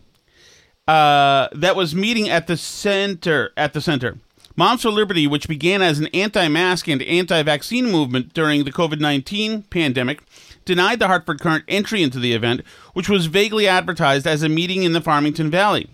[0.88, 3.52] uh, that was meeting at the center.
[3.56, 4.18] At the center,
[4.58, 10.22] Moms for Liberty, which began as an anti-mask and anti-vaccine movement during the COVID-19 pandemic,
[10.64, 12.62] denied the Hartford Courant entry into the event,
[12.94, 15.90] which was vaguely advertised as a meeting in the Farmington Valley.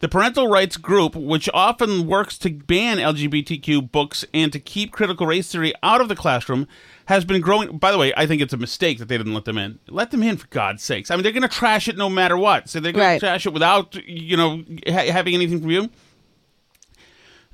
[0.00, 5.26] The parental rights group, which often works to ban LGBTQ books and to keep critical
[5.26, 6.68] race theory out of the classroom,
[7.08, 7.78] has been growing.
[7.78, 9.78] By the way, I think it's a mistake that they didn't let them in.
[9.88, 11.10] Let them in, for God's sakes.
[11.10, 12.68] I mean, they're going to trash it no matter what.
[12.68, 13.20] So they're going Right.
[13.20, 15.90] to trash it without, you know, ha- having anything from you.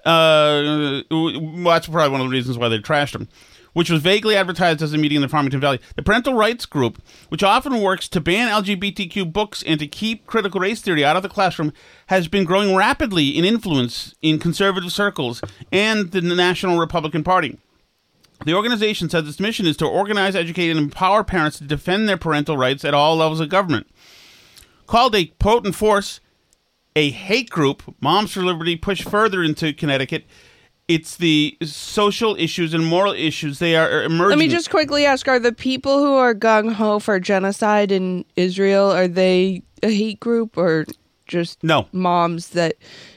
[0.05, 3.29] Uh, well, that's probably one of the reasons why they trashed them,
[3.73, 5.81] which was vaguely advertised as a meeting in the Farmington Valley.
[5.97, 10.61] The parental rights group, which often works to ban LGBTQ books and to keep critical
[10.61, 11.73] race theory out of the classroom,
[12.09, 15.41] has been growing rapidly in influence in conservative circles
[15.73, 17.59] and the National Republican Party.
[18.45, 22.17] The organization says its mission is to organize, educate, and empower parents to defend their
[22.19, 23.87] parental rights at all levels of government.
[24.87, 26.21] Called a potent force,
[26.95, 30.25] a hate group, Moms for Liberty pushed further into Connecticut.
[30.87, 34.29] It's the social issues and moral issues they are emerging.
[34.29, 38.27] Let me just quickly ask: Are the people who are gung ho for genocide in
[38.37, 40.85] Israel are they a hate group or
[41.27, 41.89] just No.
[41.93, 42.75] moms that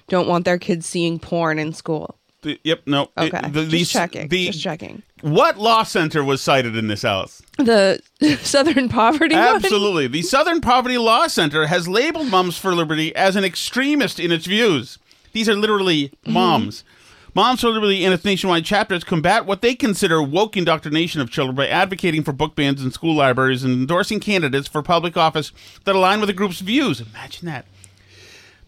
[0.07, 2.17] don't want their kids seeing porn in school?
[2.43, 3.09] The- yep, no.
[3.17, 4.29] it- Okay, the- just these- checking.
[4.29, 5.03] the- just checking.
[5.21, 7.41] What law center was cited in this house?
[7.57, 8.01] The
[8.41, 9.43] Southern Poverty one?
[9.55, 10.07] Absolutely.
[10.07, 14.45] The Southern Poverty Law Center has labeled Moms for Liberty as an extremist in its
[14.45, 14.99] views.
[15.33, 16.33] These are literally Mm-hmm.
[16.33, 16.83] moms.
[17.35, 21.55] Moms for Liberty and its nationwide chapters combat what they consider woke indoctrination of children
[21.55, 25.51] by advocating for book bans in school libraries and endorsing candidates for public office
[25.85, 26.99] that align with the group's views.
[26.99, 27.65] Imagine that.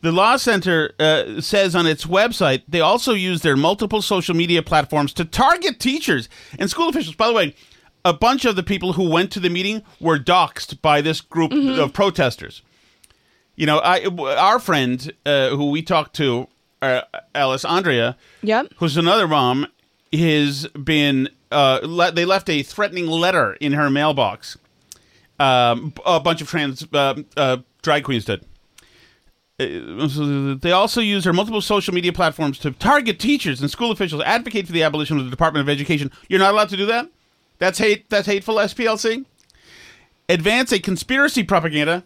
[0.02, 4.62] The Law Center uh, says on its website they also use their multiple social media
[4.64, 7.16] platforms to target teachers and school officials.
[7.16, 7.56] By the way,
[8.06, 11.52] a bunch of the people who went to the meeting were doxxed by this group
[11.52, 12.62] of protesters.
[13.58, 14.06] You know, I,
[14.38, 16.48] our friend uh, who we talked to,
[16.82, 17.02] uh,
[17.36, 18.68] Alice Andrea, Yep.
[18.78, 19.68] who's another mom,
[20.14, 21.30] has been.
[21.52, 24.58] Uh, le- they left a threatening letter in her mailbox.
[25.40, 28.46] Um, a bunch of trans uh, uh, drag queens did.
[29.60, 34.66] They also use their multiple social media platforms to target teachers and school officials, advocate
[34.66, 36.12] for the abolition of the Department of Education.
[36.30, 37.10] You're not allowed to do that.
[37.58, 38.10] That's hate.
[38.10, 38.56] That's hateful.
[38.56, 39.26] SPLC.
[40.30, 42.06] Advance a conspiracy propaganda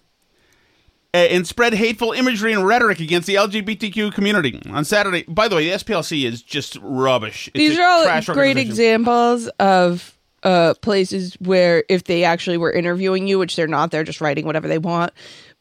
[1.14, 5.24] uh, and spread hateful imagery and rhetoric against the LGBTQ community on Saturday.
[5.28, 7.50] By the way, the SPLC is just rubbish.
[7.54, 13.28] It's These are all great examples of uh, places where if they actually were interviewing
[13.28, 15.14] you, which they're not, they're just writing whatever they want.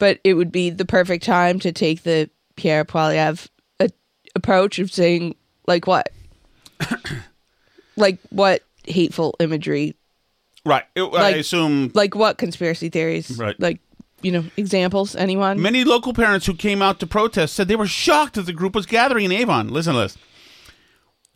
[0.02, 3.46] But it would be the perfect time to take the Pierre Poilievre
[3.78, 3.88] a-
[4.34, 5.36] approach of saying,
[5.68, 6.08] like, what?
[7.96, 9.94] like, what hateful imagery?
[10.66, 10.82] Right.
[10.96, 13.38] It- I Like- assume Like, what conspiracy theories?
[13.38, 13.54] Right.
[13.60, 13.78] Like,
[14.22, 15.14] you know, examples?
[15.14, 15.62] Anyone?
[15.62, 18.74] Many local parents who came out to protest said they were shocked that the group
[18.74, 19.68] was gathering in Avon.
[19.68, 20.18] Listen to this.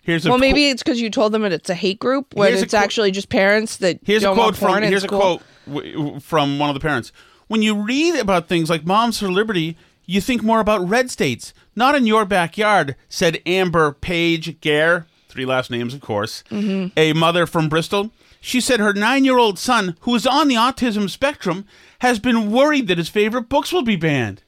[0.00, 2.34] Here's a well, qu- maybe it's because you told them that it's a hate group
[2.34, 6.18] when it's quote- actually just parents that Here's a quote from here's a quote w-
[6.18, 7.12] from one of the parents.
[7.48, 11.52] When you read about things like Moms for Liberty, you think more about red states,
[11.74, 16.88] not in your backyard," said Amber Page Gare, three last names, of course, Mm-hmm.
[16.96, 18.10] a mother from Bristol.
[18.40, 21.64] She said her nine-year-old son, who is on the autism spectrum,
[22.00, 24.42] has been worried that his favorite books will be banned.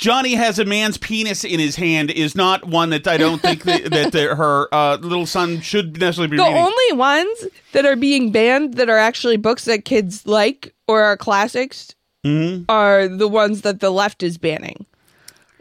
[0.00, 3.64] Johnny has a man's penis in his hand is not one that I don't think
[3.64, 6.56] that, that the, her uh, little son should necessarily be The reading.
[6.58, 11.16] only ones that are being banned that are actually books that kids like or are
[11.16, 12.64] classics Mm-hmm.
[12.68, 14.84] are the ones that the left is banning.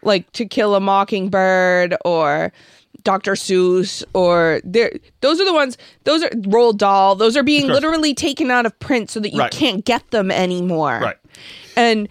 [0.04, 2.52] Like To Kill a Mockingbird or
[3.04, 3.34] Dr.
[3.34, 7.15] Seuss or there those are the ones those are Roald Dahl.
[7.15, 9.52] Those are being literally taken out of print so that you Right.
[9.52, 10.99] can't get them anymore.
[11.02, 11.17] Right.
[11.78, 12.10] And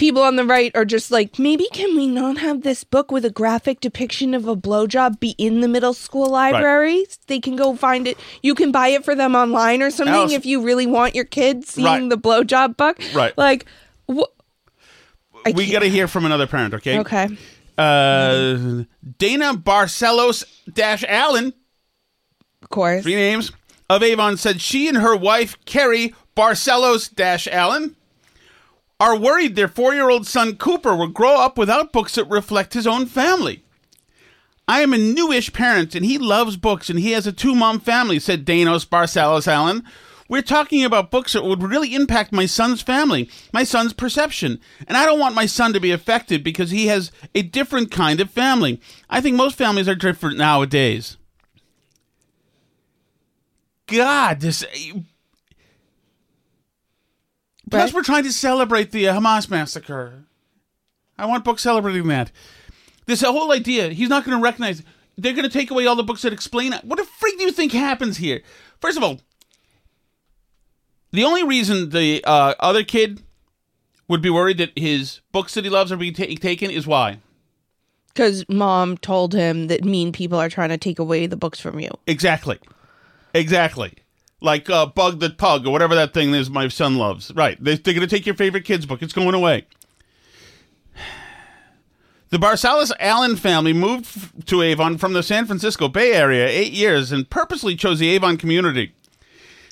[0.00, 3.24] people on the right are just like, maybe can we not have this book with
[3.24, 7.18] a graphic depiction of a blowjob be in the middle school libraries?
[7.28, 8.18] They can go find it.
[8.42, 11.26] You can buy it for them online or something Alice- if you really want your
[11.26, 12.08] kids seeing Right.
[12.10, 12.98] the blowjob book.
[13.14, 13.36] Right.
[13.38, 13.66] Like,
[14.10, 14.24] wh-
[15.54, 16.98] we got to hear from another parent, okay?
[16.98, 17.28] Okay.
[17.78, 18.82] Uh,
[19.18, 21.52] Dana Barcelos Dash Allen,
[22.62, 23.02] Of course.
[23.02, 23.52] three names,
[23.88, 27.96] of Avon said she and her wife, Carrie Barcelos Dash Allen,
[29.00, 32.74] are worried their four year old son, Cooper, will grow up without books that reflect
[32.74, 33.64] his own family.
[34.68, 37.80] I am a newish parent and he loves books and he has a two mom
[37.80, 39.82] family, said Danos Barcelos Allen.
[40.28, 44.60] We're talking about books that would really impact my son's family, my son's perception.
[44.86, 48.20] And I don't want my son to be affected because he has a different kind
[48.20, 48.80] of family.
[49.08, 51.16] I think most families are different nowadays.
[53.88, 54.64] God, this.
[57.70, 57.94] Plus, Right.
[57.94, 60.24] we're trying to celebrate the uh, Hamas massacre.
[61.16, 62.32] I want books celebrating that.
[63.06, 64.82] This whole idea, he's not going to recognize.
[65.16, 66.84] They're going to take away all the books that explain it.
[66.84, 68.42] What the freak do you think happens here?
[68.80, 69.20] First of all,
[71.12, 73.22] the only reason the uh, other kid
[74.08, 77.18] would be worried that his books that he loves are being ta- taken is why.
[78.08, 81.78] Because mom told him that mean people are trying to take away the books from
[81.78, 81.90] you.
[82.06, 82.58] Exactly.
[83.34, 83.94] Exactly.
[84.40, 87.30] Like uh, Bug the Pug or whatever that thing is my son loves.
[87.34, 87.62] Right.
[87.62, 89.02] They, they're going to take your favorite kid's book.
[89.02, 89.66] It's going away.
[92.30, 96.72] The Barcelos Allen family moved f- to Avon from the San Francisco Bay Area eight
[96.72, 98.92] years and purposely chose the Avon community.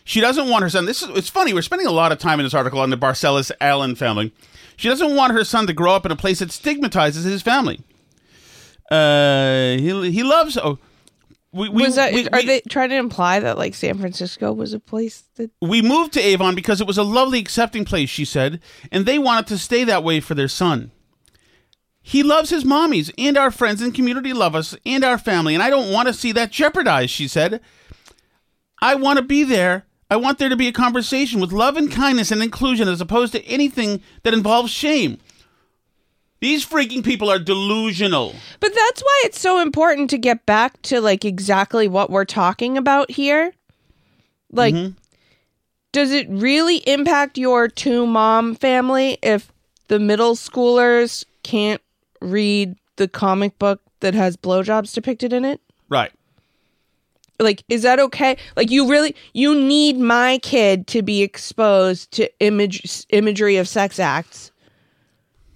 [0.05, 0.85] She doesn't want her son.
[0.85, 1.55] This is it's funny.
[1.55, 4.33] We're spending a lot of time in this article on the Barcelos Allen family.
[4.77, 7.81] She doesn't want her son to grow up in a place that stigmatizes his family.
[8.91, 10.57] Uh, he he loves.
[10.57, 10.79] Oh,
[11.53, 12.13] we, we, was that?
[12.13, 15.51] we- are they trying to imply that like San Francisco was a place that?
[15.63, 18.61] we moved to Avon because it was a lovely, accepting place, she said,
[18.93, 20.91] and they wanted to stay that way for their son.
[22.03, 25.63] He loves his mommies, and our friends and community love us, and our family, and
[25.63, 27.61] I don't want to see that jeopardized, she said.
[28.81, 29.85] I want to be there.
[30.11, 33.33] I want there to be a conversation with love and kindness and inclusion as opposed
[33.33, 35.19] to anything that involves shame.
[36.41, 38.35] These freaking people are delusional.
[38.61, 42.79] But that's why it's so important to get back to like exactly what we're talking
[42.79, 43.53] about here.
[44.53, 44.93] Like, Mm-hmm.
[45.93, 49.53] does it really impact your two mom family if
[49.89, 51.83] the middle schoolers can't
[52.21, 55.61] read the comic book that has blowjobs depicted in it?
[55.89, 56.13] Right.
[57.41, 58.37] Like, is that okay?
[58.57, 63.99] Like, you really you need my kid to be exposed to image imagery of sex
[63.99, 64.51] acts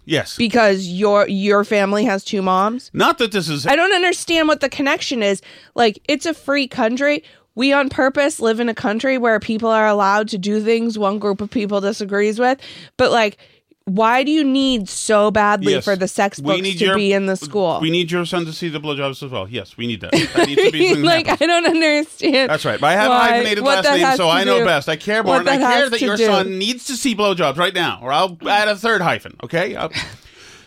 [0.04, 0.36] Yes.
[0.36, 2.90] because your your family has two moms.
[2.92, 3.66] Not that this is.
[3.66, 5.42] I don't understand what the connection is.
[5.74, 7.22] Like, it's a free country.
[7.54, 11.18] We on purpose live in a country where people are allowed to do things one
[11.18, 12.58] group of people disagrees with.
[12.96, 13.36] But like,
[13.84, 15.84] why do you need so badly Yes.
[15.84, 17.78] for the sex We books need to your- be in the school?
[17.80, 19.48] We need your son to see the blowjobs as well.
[19.48, 20.12] Yes, we need that.
[20.34, 21.42] That needs to be something that like, happens.
[21.42, 22.50] I don't understand.
[22.50, 22.80] That's right.
[22.80, 24.58] But I have why- a hyphenated what last that name, has so to I know
[24.60, 24.88] do- best.
[24.88, 26.26] I care more, what and I care has that to your do.
[26.26, 29.36] son needs to see blowjobs right now, or I'll add a third hyphen.
[29.42, 29.74] Okay.
[29.74, 29.88] Uh,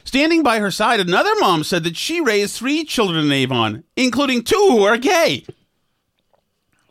[0.04, 4.44] standing by her side, another mom said that she raised three children in Avon, including
[4.44, 5.46] two who are gay.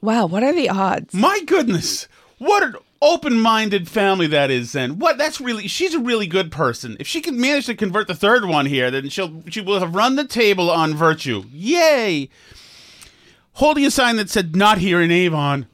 [0.00, 1.14] Wow, what are the odds?
[1.14, 2.08] My goodness,
[2.38, 4.72] what an open-minded family that is.
[4.72, 5.18] Then what?
[5.18, 6.96] That's really she's a really good person.
[7.00, 9.94] If she can manage to convert the third one here, then she'll she will have
[9.94, 11.44] run the table on virtue.
[11.52, 12.28] Yay!
[13.54, 15.66] Holding a sign that said "Not here in Avon."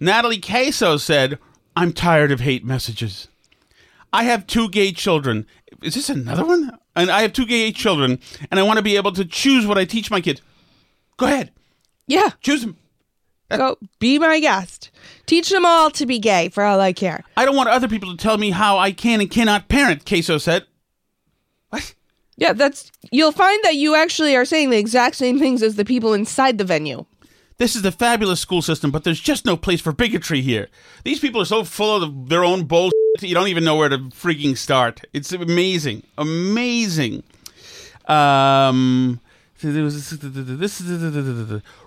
[0.00, 1.38] Natalie Queso said,
[1.76, 3.28] "I'm tired of hate messages.
[4.12, 5.46] I have two gay children.
[5.82, 6.78] Is this another one?
[6.96, 8.18] And I have two gay children,
[8.50, 10.40] and I want to be able to choose what I teach my kids.
[11.16, 11.52] Go ahead,
[12.06, 12.76] Yeah, choose them."
[13.56, 14.90] Go be my guest.
[15.26, 17.24] Teach them all to be gay for all I care.
[17.36, 20.38] I don't want other people to tell me how I can and cannot parent, Queso
[20.38, 20.64] said.
[21.70, 21.94] What?
[22.36, 25.84] Yeah, that's you'll find that you actually are saying the exact same things as the
[25.84, 27.04] people inside the venue.
[27.58, 30.68] This is a fabulous school system, but there's just no place for bigotry here.
[31.02, 33.98] These people are so full of their own bullshit, you don't even know where to
[33.98, 35.00] freaking start.
[35.12, 36.04] It's amazing.
[36.16, 37.24] Amazing.
[38.06, 39.20] Um.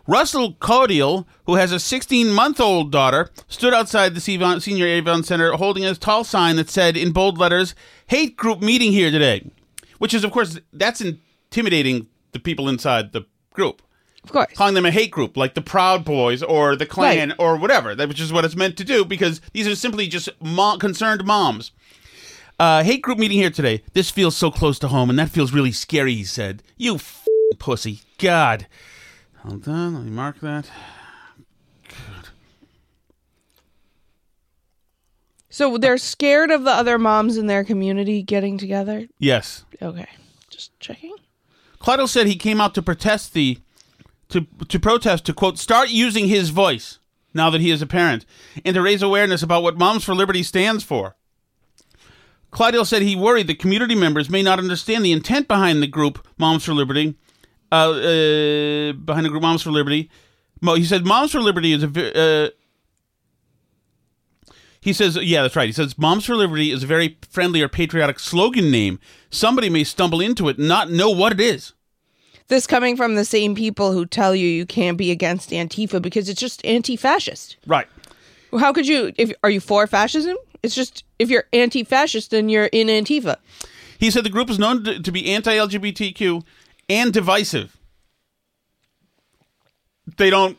[0.08, 5.52] Russell Claudio, who has a 16 month old daughter, stood outside the Senior Avon Center
[5.54, 7.76] holding a tall sign that said in bold letters,
[8.08, 9.50] Hate group meeting here today.
[10.00, 13.82] Which is, of course, that's intimidating the people inside the group.
[14.24, 14.54] Of course.
[14.56, 17.36] Calling them a hate group, like the Proud Boys or the Klan Right.
[17.40, 20.78] or whatever, which is what it's meant to do because these are simply just mo-
[20.78, 21.72] concerned moms.
[22.60, 23.82] Uh, hate group meeting here today.
[23.94, 26.62] This feels so close to home, and that feels really scary, he said.
[26.78, 27.21] You f-
[27.60, 28.02] pussy.
[28.18, 28.68] God.
[29.40, 30.70] Hold on, let me mark that.
[35.50, 39.08] So they're scared of the other moms in their community getting together.
[39.20, 39.66] Yes.
[39.82, 40.08] Okay,
[40.50, 41.14] just checking.
[41.80, 43.60] Claudio said he came out to protest the
[44.30, 47.00] to to protest to quote start using his voice
[47.34, 48.26] now that he is a parent
[48.64, 51.16] and to raise awareness about what Moms for Liberty stands for.
[52.52, 56.26] Claudio said he worried that community members may not understand the intent behind the group
[56.38, 57.16] Moms for Liberty.
[57.72, 60.10] Uh, uh, behind the group Moms for Liberty,
[60.60, 62.50] Mo- he said Moms for Liberty is a uh,
[64.82, 65.68] he says, yeah, that's right.
[65.68, 69.00] He says, Moms for Liberty is a very friendly or patriotic slogan name.
[69.30, 71.74] Somebody may stumble into it and not know what it is.
[72.48, 76.28] This coming from the same people who tell you you can't be against Antifa because
[76.28, 77.58] it's just anti-fascist.
[77.68, 77.88] Right.
[78.60, 79.14] How could you?
[79.18, 80.36] If are you for fascism?
[80.64, 83.38] It's just if you're anti-fascist, then you're in Antifa.
[84.00, 86.44] He said the group is known to, to be anti LGBTQ
[86.92, 87.78] and divisive.
[90.18, 90.58] They don't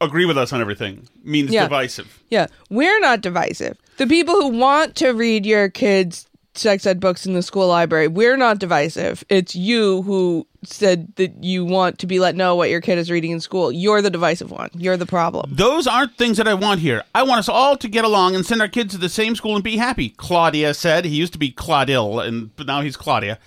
[0.00, 1.64] agree with us on everything, means Yeah.
[1.64, 2.20] divisive.
[2.28, 3.78] Yeah, we're not divisive.
[3.96, 8.08] The people who want to read your kids' sex ed books in the school library,
[8.08, 9.24] we're not divisive.
[9.28, 13.10] It's you who said that you want to be let know what your kid is
[13.10, 13.70] reading in school.
[13.72, 14.70] You're the divisive one.
[14.74, 15.50] You're the problem.
[15.54, 17.02] Those aren't things that I want here.
[17.14, 19.54] I want us all to get along and send our kids to the same school
[19.54, 20.10] and be happy.
[20.10, 21.04] Claudia said.
[21.04, 23.38] He used to be Claudil, and but now he's Claudia.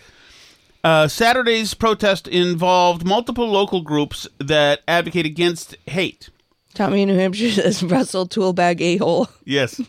[0.83, 6.29] Uh, Saturday's protest involved multiple local groups that advocate against hate.
[6.73, 9.27] Tommy in New Hampshire says Russell Toolbag a hole.
[9.43, 9.81] Yes.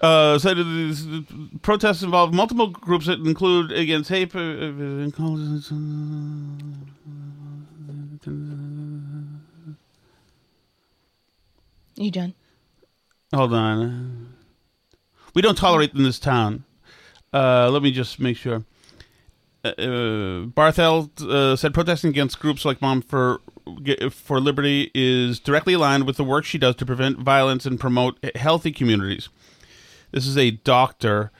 [0.00, 4.34] Uh, so the- the the protests involve multiple groups that include against hate.
[4.34, 4.38] uh,
[11.96, 12.34] You done?
[13.34, 14.34] Hold on.
[15.34, 16.64] We don't tolerate them in this town.
[17.32, 18.64] Uh, let me just make sure.
[19.62, 23.40] Uh, uh, Barthel uh, said protesting against groups like Mom for
[24.10, 28.18] for Liberty is directly aligned with the work she does to prevent violence and promote
[28.34, 29.28] healthy communities.
[30.12, 31.30] This is a doctor.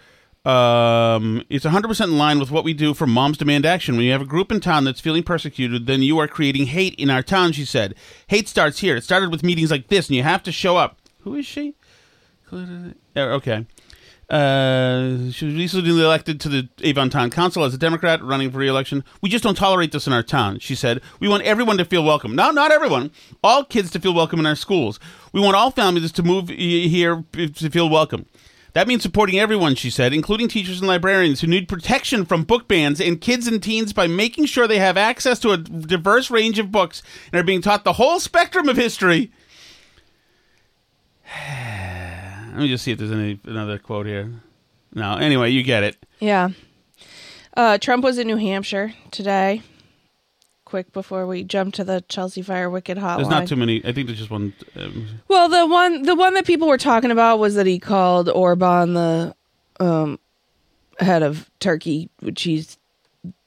[0.44, 3.96] Um, it's 100% in line with what we do for Moms Demand Action.
[3.96, 6.94] When you have a group in town that's feeling persecuted, then you are creating hate
[6.94, 7.94] in our town, she said.
[8.28, 8.96] Hate starts here.
[8.96, 10.98] It started with meetings like this, and you have to show up.
[11.20, 11.74] Who is she?
[12.52, 13.66] Uh, Okay.
[14.30, 14.36] She
[15.44, 19.02] was recently elected to the Avon Town Council as a Democrat running for re-election.
[19.20, 21.00] We just don't tolerate this in our town, she said.
[21.18, 22.36] We want everyone to feel welcome.
[22.36, 23.10] No, not everyone.
[23.42, 25.00] All kids to feel welcome in our schools.
[25.32, 28.26] We want all families to move here to feel welcome.
[28.72, 32.68] That means supporting everyone, she said, including teachers and librarians who need protection from book
[32.68, 36.60] bans and kids and teens by making sure they have access to a diverse range
[36.60, 37.02] of books
[37.32, 39.32] and are being taught the whole spectrum of history.
[42.50, 44.30] Let me just see if there's any another quote here.
[44.94, 45.96] No, anyway, you get it.
[46.18, 46.50] Yeah.
[47.56, 49.62] Uh, Trump was in New Hampshire today.
[50.64, 53.16] Quick before we jump to the Chelsea Fire Wicked hotline.
[53.16, 53.84] There's not too many.
[53.84, 54.52] I think there's just one.
[54.76, 58.28] Um, Well, the one the one that people were talking about was that he called
[58.28, 59.34] Orban the
[59.80, 60.18] um,
[61.00, 62.78] head of Turkey, which he's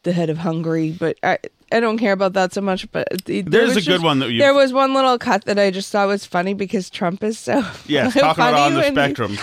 [0.03, 0.91] the head of Hungary.
[0.91, 1.39] But I
[1.73, 2.89] I don't care about that so much.
[2.91, 5.17] But it- there There's was a good just- one that you- there was one little
[5.17, 8.73] cut that I just thought was funny because Trump is so yes, talking about on
[8.73, 9.37] the when he- spectrum.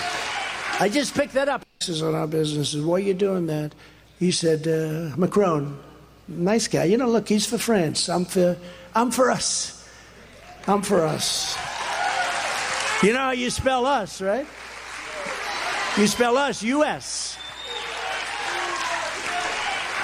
[0.79, 1.65] I just picked that up.
[1.81, 2.75] This is on our business.
[2.75, 3.75] Why are you doing that?
[4.19, 5.79] He said, uh, Macron,
[6.29, 6.85] nice guy.
[6.85, 8.09] You know, look, he's for France.
[8.09, 8.57] I'm for,
[8.95, 9.87] I'm for us.
[10.67, 11.57] I'm for us.
[13.03, 14.47] You know how you spell us, right?
[15.99, 17.30] You spell us, U.S.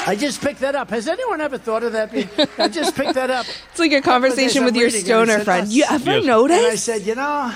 [0.07, 0.91] I just picked that up.
[0.91, 2.11] Has anyone ever thought of that?
[2.59, 3.47] I just picked that up.
[3.71, 5.03] It's like a conversation I'm with your reading it.
[5.03, 5.63] It stoner said friend.
[5.67, 5.73] us.
[5.73, 6.25] You ever Yes.
[6.25, 6.57] notice?
[6.59, 7.53] And I said, you know,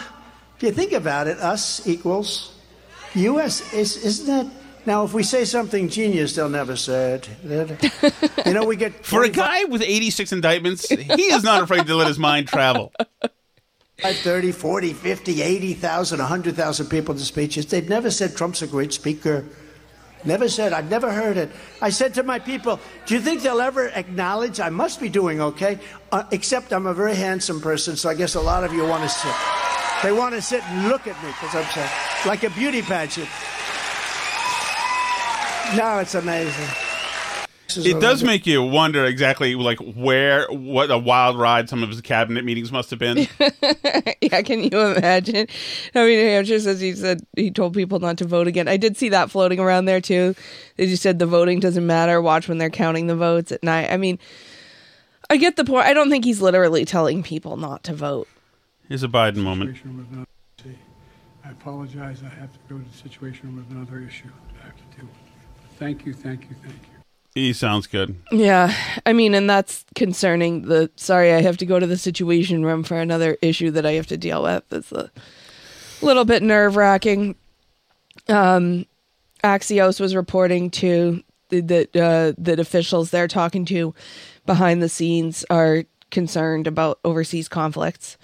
[0.57, 2.53] if you think about it, us equals
[3.14, 3.72] U.S.
[3.72, 4.46] Is, isn't that?
[4.86, 7.28] Now, if we say something genius, they'll never say it.
[8.46, 11.94] You know, we get For a guy with 86 indictments, he is not afraid to
[11.94, 12.92] let his mind travel.
[14.03, 17.66] 30, 40, 50, 80,000, 100,000 people to speeches.
[17.66, 19.44] They've never said Trump's a great speaker.
[20.25, 20.73] Never said.
[20.73, 21.51] I've never heard it.
[21.81, 25.41] I said to my people, do you think they'll ever acknowledge I must be doing
[25.41, 25.79] okay?
[26.12, 29.03] Uh, except I'm a very handsome person, so I guess a lot of you want
[29.03, 29.35] to sit.
[30.03, 33.29] They want to sit and look at me because I'm so, like a beauty pageant.
[35.77, 36.89] Now it's amazing.
[37.75, 41.83] This is It does make you wonder exactly like where, what a wild ride some
[41.83, 43.29] of his cabinet meetings must have been.
[44.21, 45.47] yeah, can you imagine?
[45.95, 48.66] I mean, New Hampshire says he said he told people not to vote again.
[48.66, 50.35] I did see that floating around there too.
[50.77, 52.21] They just said the voting doesn't matter.
[52.21, 53.91] Watch when they're counting the votes at night.
[53.91, 54.18] I mean,
[55.29, 55.87] I get the point.
[55.87, 58.27] I don't think he's literally telling people not to vote.
[58.89, 59.77] Here's a Biden moment.
[59.77, 60.27] situation with another
[60.59, 60.77] issue.
[61.45, 62.23] I apologize.
[62.25, 64.29] I have to go to the situation with another issue
[64.61, 65.79] I have to deal with.
[65.79, 66.89] Thank you, thank you, thank you.
[67.41, 68.16] He sounds good.
[68.30, 68.74] Yeah,
[69.07, 70.62] I mean, and that's concerning.
[70.62, 73.93] The sorry, I have to go to the situation room for another issue that I
[73.93, 74.62] have to deal with.
[74.70, 75.11] It's a
[76.03, 77.34] little bit nerve wracking.
[78.28, 78.84] Um,
[79.43, 83.95] Axios was reporting to that uh, that officials they're talking to
[84.45, 88.18] behind the scenes are concerned about overseas conflicts.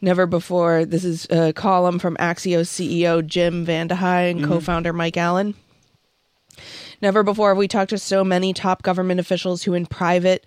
[0.00, 0.86] Never before.
[0.86, 5.54] This is a column from Axios CEO Jim VandeHei and co-founder Mike Allen.
[7.02, 10.46] Never before have we talked to so many top government officials who, in private,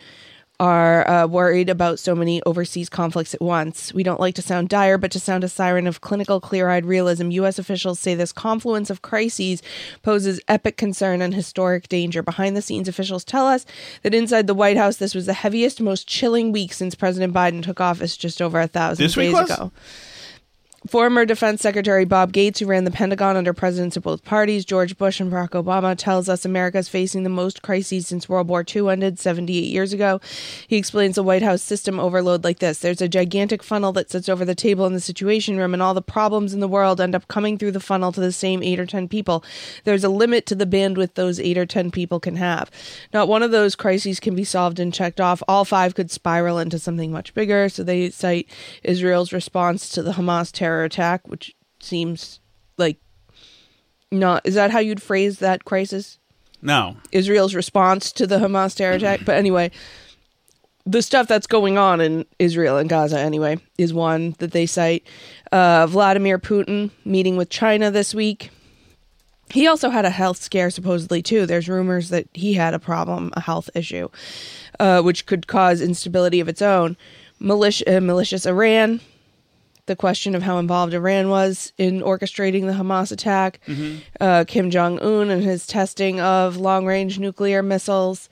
[0.57, 3.93] are uh, worried about so many overseas conflicts at once.
[3.93, 6.85] We don't like to sound dire, but to sound a siren of clinical, clear eyed
[6.85, 7.59] realism, U.S.
[7.59, 9.61] officials say this confluence of crises
[10.01, 12.23] poses epic concern and historic danger.
[12.23, 13.65] Behind the scenes, officials tell us
[14.03, 17.61] that inside the White House, this was the heaviest, most chilling week since President Biden
[17.61, 19.73] took office just over a thousand This week days ago.
[20.87, 24.99] Former Defense Secretary Bob Gates, who ran the Pentagon under presidents of both parties, George
[24.99, 28.63] Bush and Barack Obama, tells us America is facing the most crises since World War
[28.63, 30.21] II ended 78 years ago.
[30.67, 34.29] He explains the White House system overload like this There's a gigantic funnel that sits
[34.29, 37.15] over the table in the Situation Room, and all the problems in the world end
[37.15, 39.43] up coming through the funnel to the same eight or 10 people.
[39.85, 42.69] There's a limit to the bandwidth those eight or 10 people can have.
[43.11, 45.41] Not one of those crises can be solved and checked off.
[45.47, 47.69] All five could spiral into something much bigger.
[47.69, 48.47] So they cite
[48.83, 52.39] Israel's response to the Hamas terror attack, which seems
[52.77, 52.97] like
[54.11, 54.45] not.
[54.45, 56.19] Is that how you'd phrase that crisis?
[56.61, 56.97] No.
[57.11, 59.21] Israel's response to the Hamas terror attack.
[59.25, 59.71] But anyway,
[60.85, 65.05] the stuff that's going on in Israel and Gaza, anyway, is one that they cite.
[65.51, 68.51] Uh, Vladimir Putin meeting with China this week.
[69.51, 71.45] He also had a health scare, supposedly, too.
[71.45, 74.09] There's rumors that he had a problem, a health issue,
[74.79, 76.97] uh, which could cause instability of its own.
[77.39, 79.01] Militia, uh, malicious Iran,
[79.87, 83.59] the question of how involved Iran was in orchestrating the Hamas attack,
[84.19, 88.29] uh, Kim Jong un and his testing of long range nuclear missiles.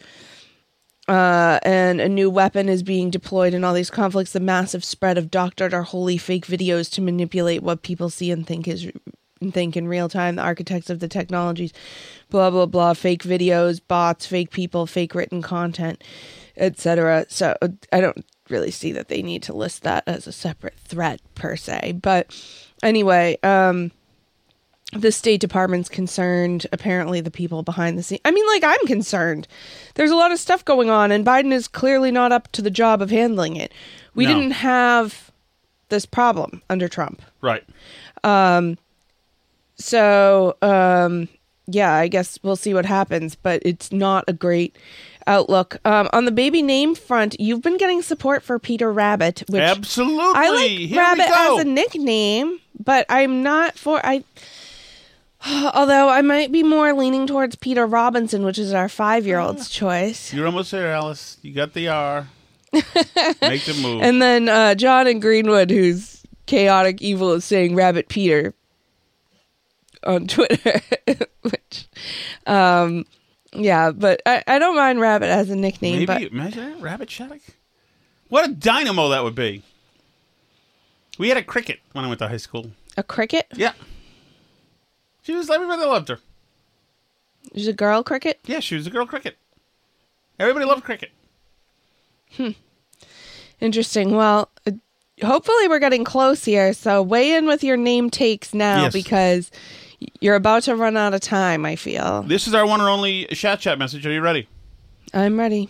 [1.07, 4.31] Uh, and a new weapon is being deployed in all these conflicts.
[4.31, 8.47] The massive spread of doctored or wholly fake videos to manipulate what people see and
[8.47, 8.89] think is
[9.41, 10.37] and think in real time.
[10.37, 11.73] The architects of the technologies,
[12.29, 16.01] blah blah blah, fake videos, bots, fake people, fake written content,
[16.55, 17.25] etc.
[17.27, 20.77] So uh, I don't really see that they need to list that as a separate
[20.79, 21.99] threat per se.
[22.01, 22.35] But
[22.81, 23.91] anyway, um,
[24.91, 26.67] the State Department's concerned.
[26.71, 28.19] Apparently, the people behind the scene.
[28.25, 29.47] I mean, like I'm concerned.
[29.95, 32.69] There's a lot of stuff going on, and Biden is clearly not up to the
[32.69, 33.71] job of handling it.
[34.13, 34.33] We No.
[34.35, 35.31] didn't have
[35.89, 37.21] this problem under Trump.
[37.41, 37.63] Right.
[38.23, 38.77] Um,
[39.75, 41.27] so, um,
[41.67, 44.75] yeah, I guess we'll see what happens, but it's not a great
[45.27, 45.77] outlook.
[45.85, 50.21] Um, on the baby name front, you've been getting support for Peter Rabbit, which Absolutely.
[50.35, 54.23] I like Here Rabbit as a nickname, but I'm not for I.
[55.73, 59.69] Although I might be more leaning towards Peter Robinson, which is our five year old's
[59.69, 60.33] choice.
[60.33, 61.37] You're almost there, Alice.
[61.41, 62.27] You got the R.
[62.73, 64.01] Make the move.
[64.01, 68.53] And then uh, John and Greenwood, who's chaotic evil, is saying Rabbit Peter
[70.03, 70.81] on Twitter.
[71.41, 71.87] which,
[72.47, 73.05] um,
[73.55, 75.93] yeah, but I, I don't mind Rabbit as a nickname.
[75.93, 77.41] Maybe but imagine that Rabbit Shattuck.
[78.29, 79.63] What a dynamo that would be.
[81.19, 82.71] We had a cricket when I went to high school.
[82.97, 83.47] a cricket?
[83.55, 83.73] Yeah.
[85.21, 86.19] She was everybody loved her.
[87.53, 88.39] There's a girl cricket?
[88.45, 89.37] Yeah, she was a girl cricket.
[90.39, 91.11] Everybody loved cricket.
[92.35, 92.49] Hmm.
[93.61, 94.15] Interesting.
[94.15, 94.71] Well, uh,
[95.23, 96.73] hopefully we're getting close here.
[96.73, 98.93] So weigh in with your name takes now Yes.
[98.93, 99.51] because
[100.19, 102.23] you're about to run out of time, I feel.
[102.23, 104.05] This is our one and only chat chat message.
[104.05, 104.47] Are you ready?
[105.13, 105.69] I'm ready.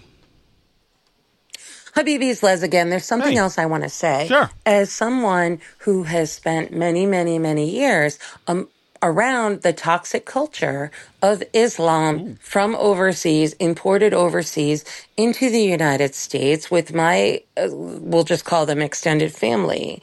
[1.95, 2.89] Habibis, Les again.
[2.89, 4.27] There's something else I want to say.
[4.27, 4.49] Sure.
[4.65, 8.17] As someone who has spent many, many, many years
[8.47, 8.67] um,
[9.03, 10.89] around the toxic culture
[11.21, 14.85] of Islam from overseas, imported overseas
[15.17, 20.01] into the United States with my, uh, we'll just call them extended family.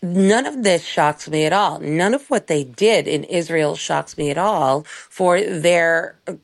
[0.00, 1.80] None of this shocks me at all.
[1.80, 6.34] None of what they did in Israel shocks me at all for their uh,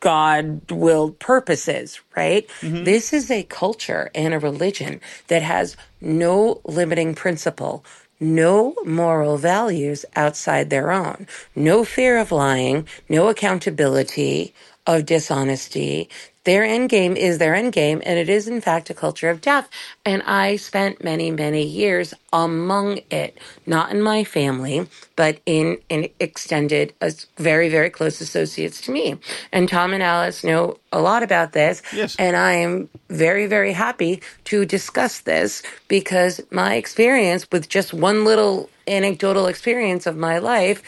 [0.00, 2.48] God willed purposes, right?
[2.60, 2.84] Mm-hmm.
[2.84, 7.84] This is a culture and a religion that has no limiting principle,
[8.18, 14.52] no moral values outside their own, no fear of lying, no accountability
[14.86, 16.08] of dishonesty.
[16.46, 19.40] Their end game is their end game, and it is in fact a culture of
[19.40, 19.68] death.
[20.04, 23.36] And I spent many, many years among it,
[23.66, 24.86] not in my family,
[25.16, 29.16] but in, in extended, as very, very close associates to me.
[29.50, 31.82] And Tom and Alice know a lot about this.
[31.92, 32.14] Yes.
[32.16, 38.24] And I am very, very happy to discuss this because my experience with just one
[38.24, 40.80] little anecdotal experience of my life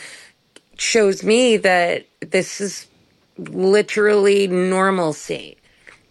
[0.76, 2.86] shows me that this is
[3.38, 5.56] literally normalcy.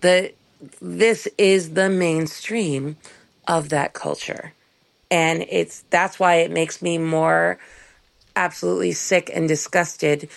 [0.01, 0.33] That
[0.81, 2.97] this is the mainstream
[3.47, 4.53] of that culture.
[5.09, 7.57] And it's that's why it makes me more
[8.35, 10.29] absolutely sick and disgusted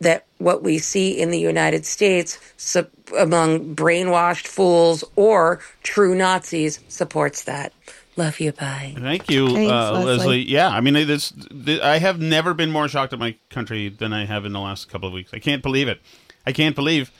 [0.00, 2.86] that what we see in the United States su-
[3.18, 7.72] among brainwashed fools or true Nazis supports that.
[8.16, 8.52] Love you.
[8.52, 8.94] Bye.
[8.96, 10.16] Thank you, Thanks, uh, Leslie.
[10.16, 10.42] Leslie.
[10.42, 14.12] Yeah, I mean, this, th I have never been more shocked at my country than
[14.12, 15.32] I have in the last couple of weeks.
[15.34, 16.00] I can't believe it.
[16.46, 17.10] I can't believe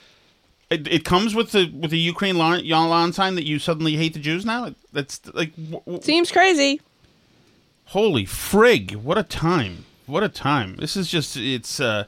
[0.69, 0.87] it.
[0.87, 4.19] It comes with the with the Ukraine lawn, lawn sign that you suddenly hate the
[4.19, 4.73] Jews now.
[4.93, 6.81] That's like w- w- Seems crazy.
[7.85, 8.95] holy frig!
[8.95, 9.85] What a time!
[10.05, 10.75] What a time!
[10.77, 11.79] This is just it's.
[11.79, 12.05] uh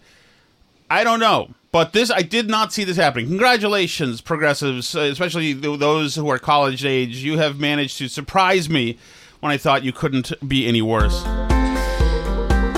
[0.89, 3.27] I don't know, but this I did not see this happening.
[3.27, 7.17] Congratulations, progressives, uh, especially those who are college age.
[7.17, 8.97] You have managed to surprise me
[9.41, 11.25] when I thought you couldn't be any worse.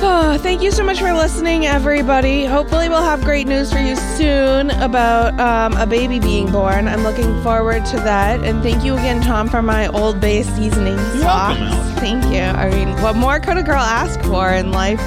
[0.02, 2.45] Oh, thank you so much for listening, everybody.
[2.45, 6.88] Hopefully, we'll have great news for you soon about um, a baby being born.
[6.88, 8.41] I'm looking forward to that.
[8.45, 11.58] And thank you again, Tom, for my Old Bay seasoning sauce.
[12.00, 12.39] Thank you.
[12.39, 15.02] I mean, what more could a girl ask for in life?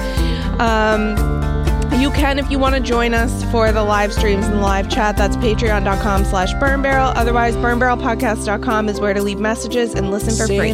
[0.59, 1.15] Um,
[1.99, 4.89] you can if you want to join us for the live streams and the live
[4.91, 5.17] chat.
[5.17, 7.07] That's patreon.com slash burn barrel.
[7.15, 10.73] Otherwise, burnbarrelpodcast.com is where to leave messages and listen for free.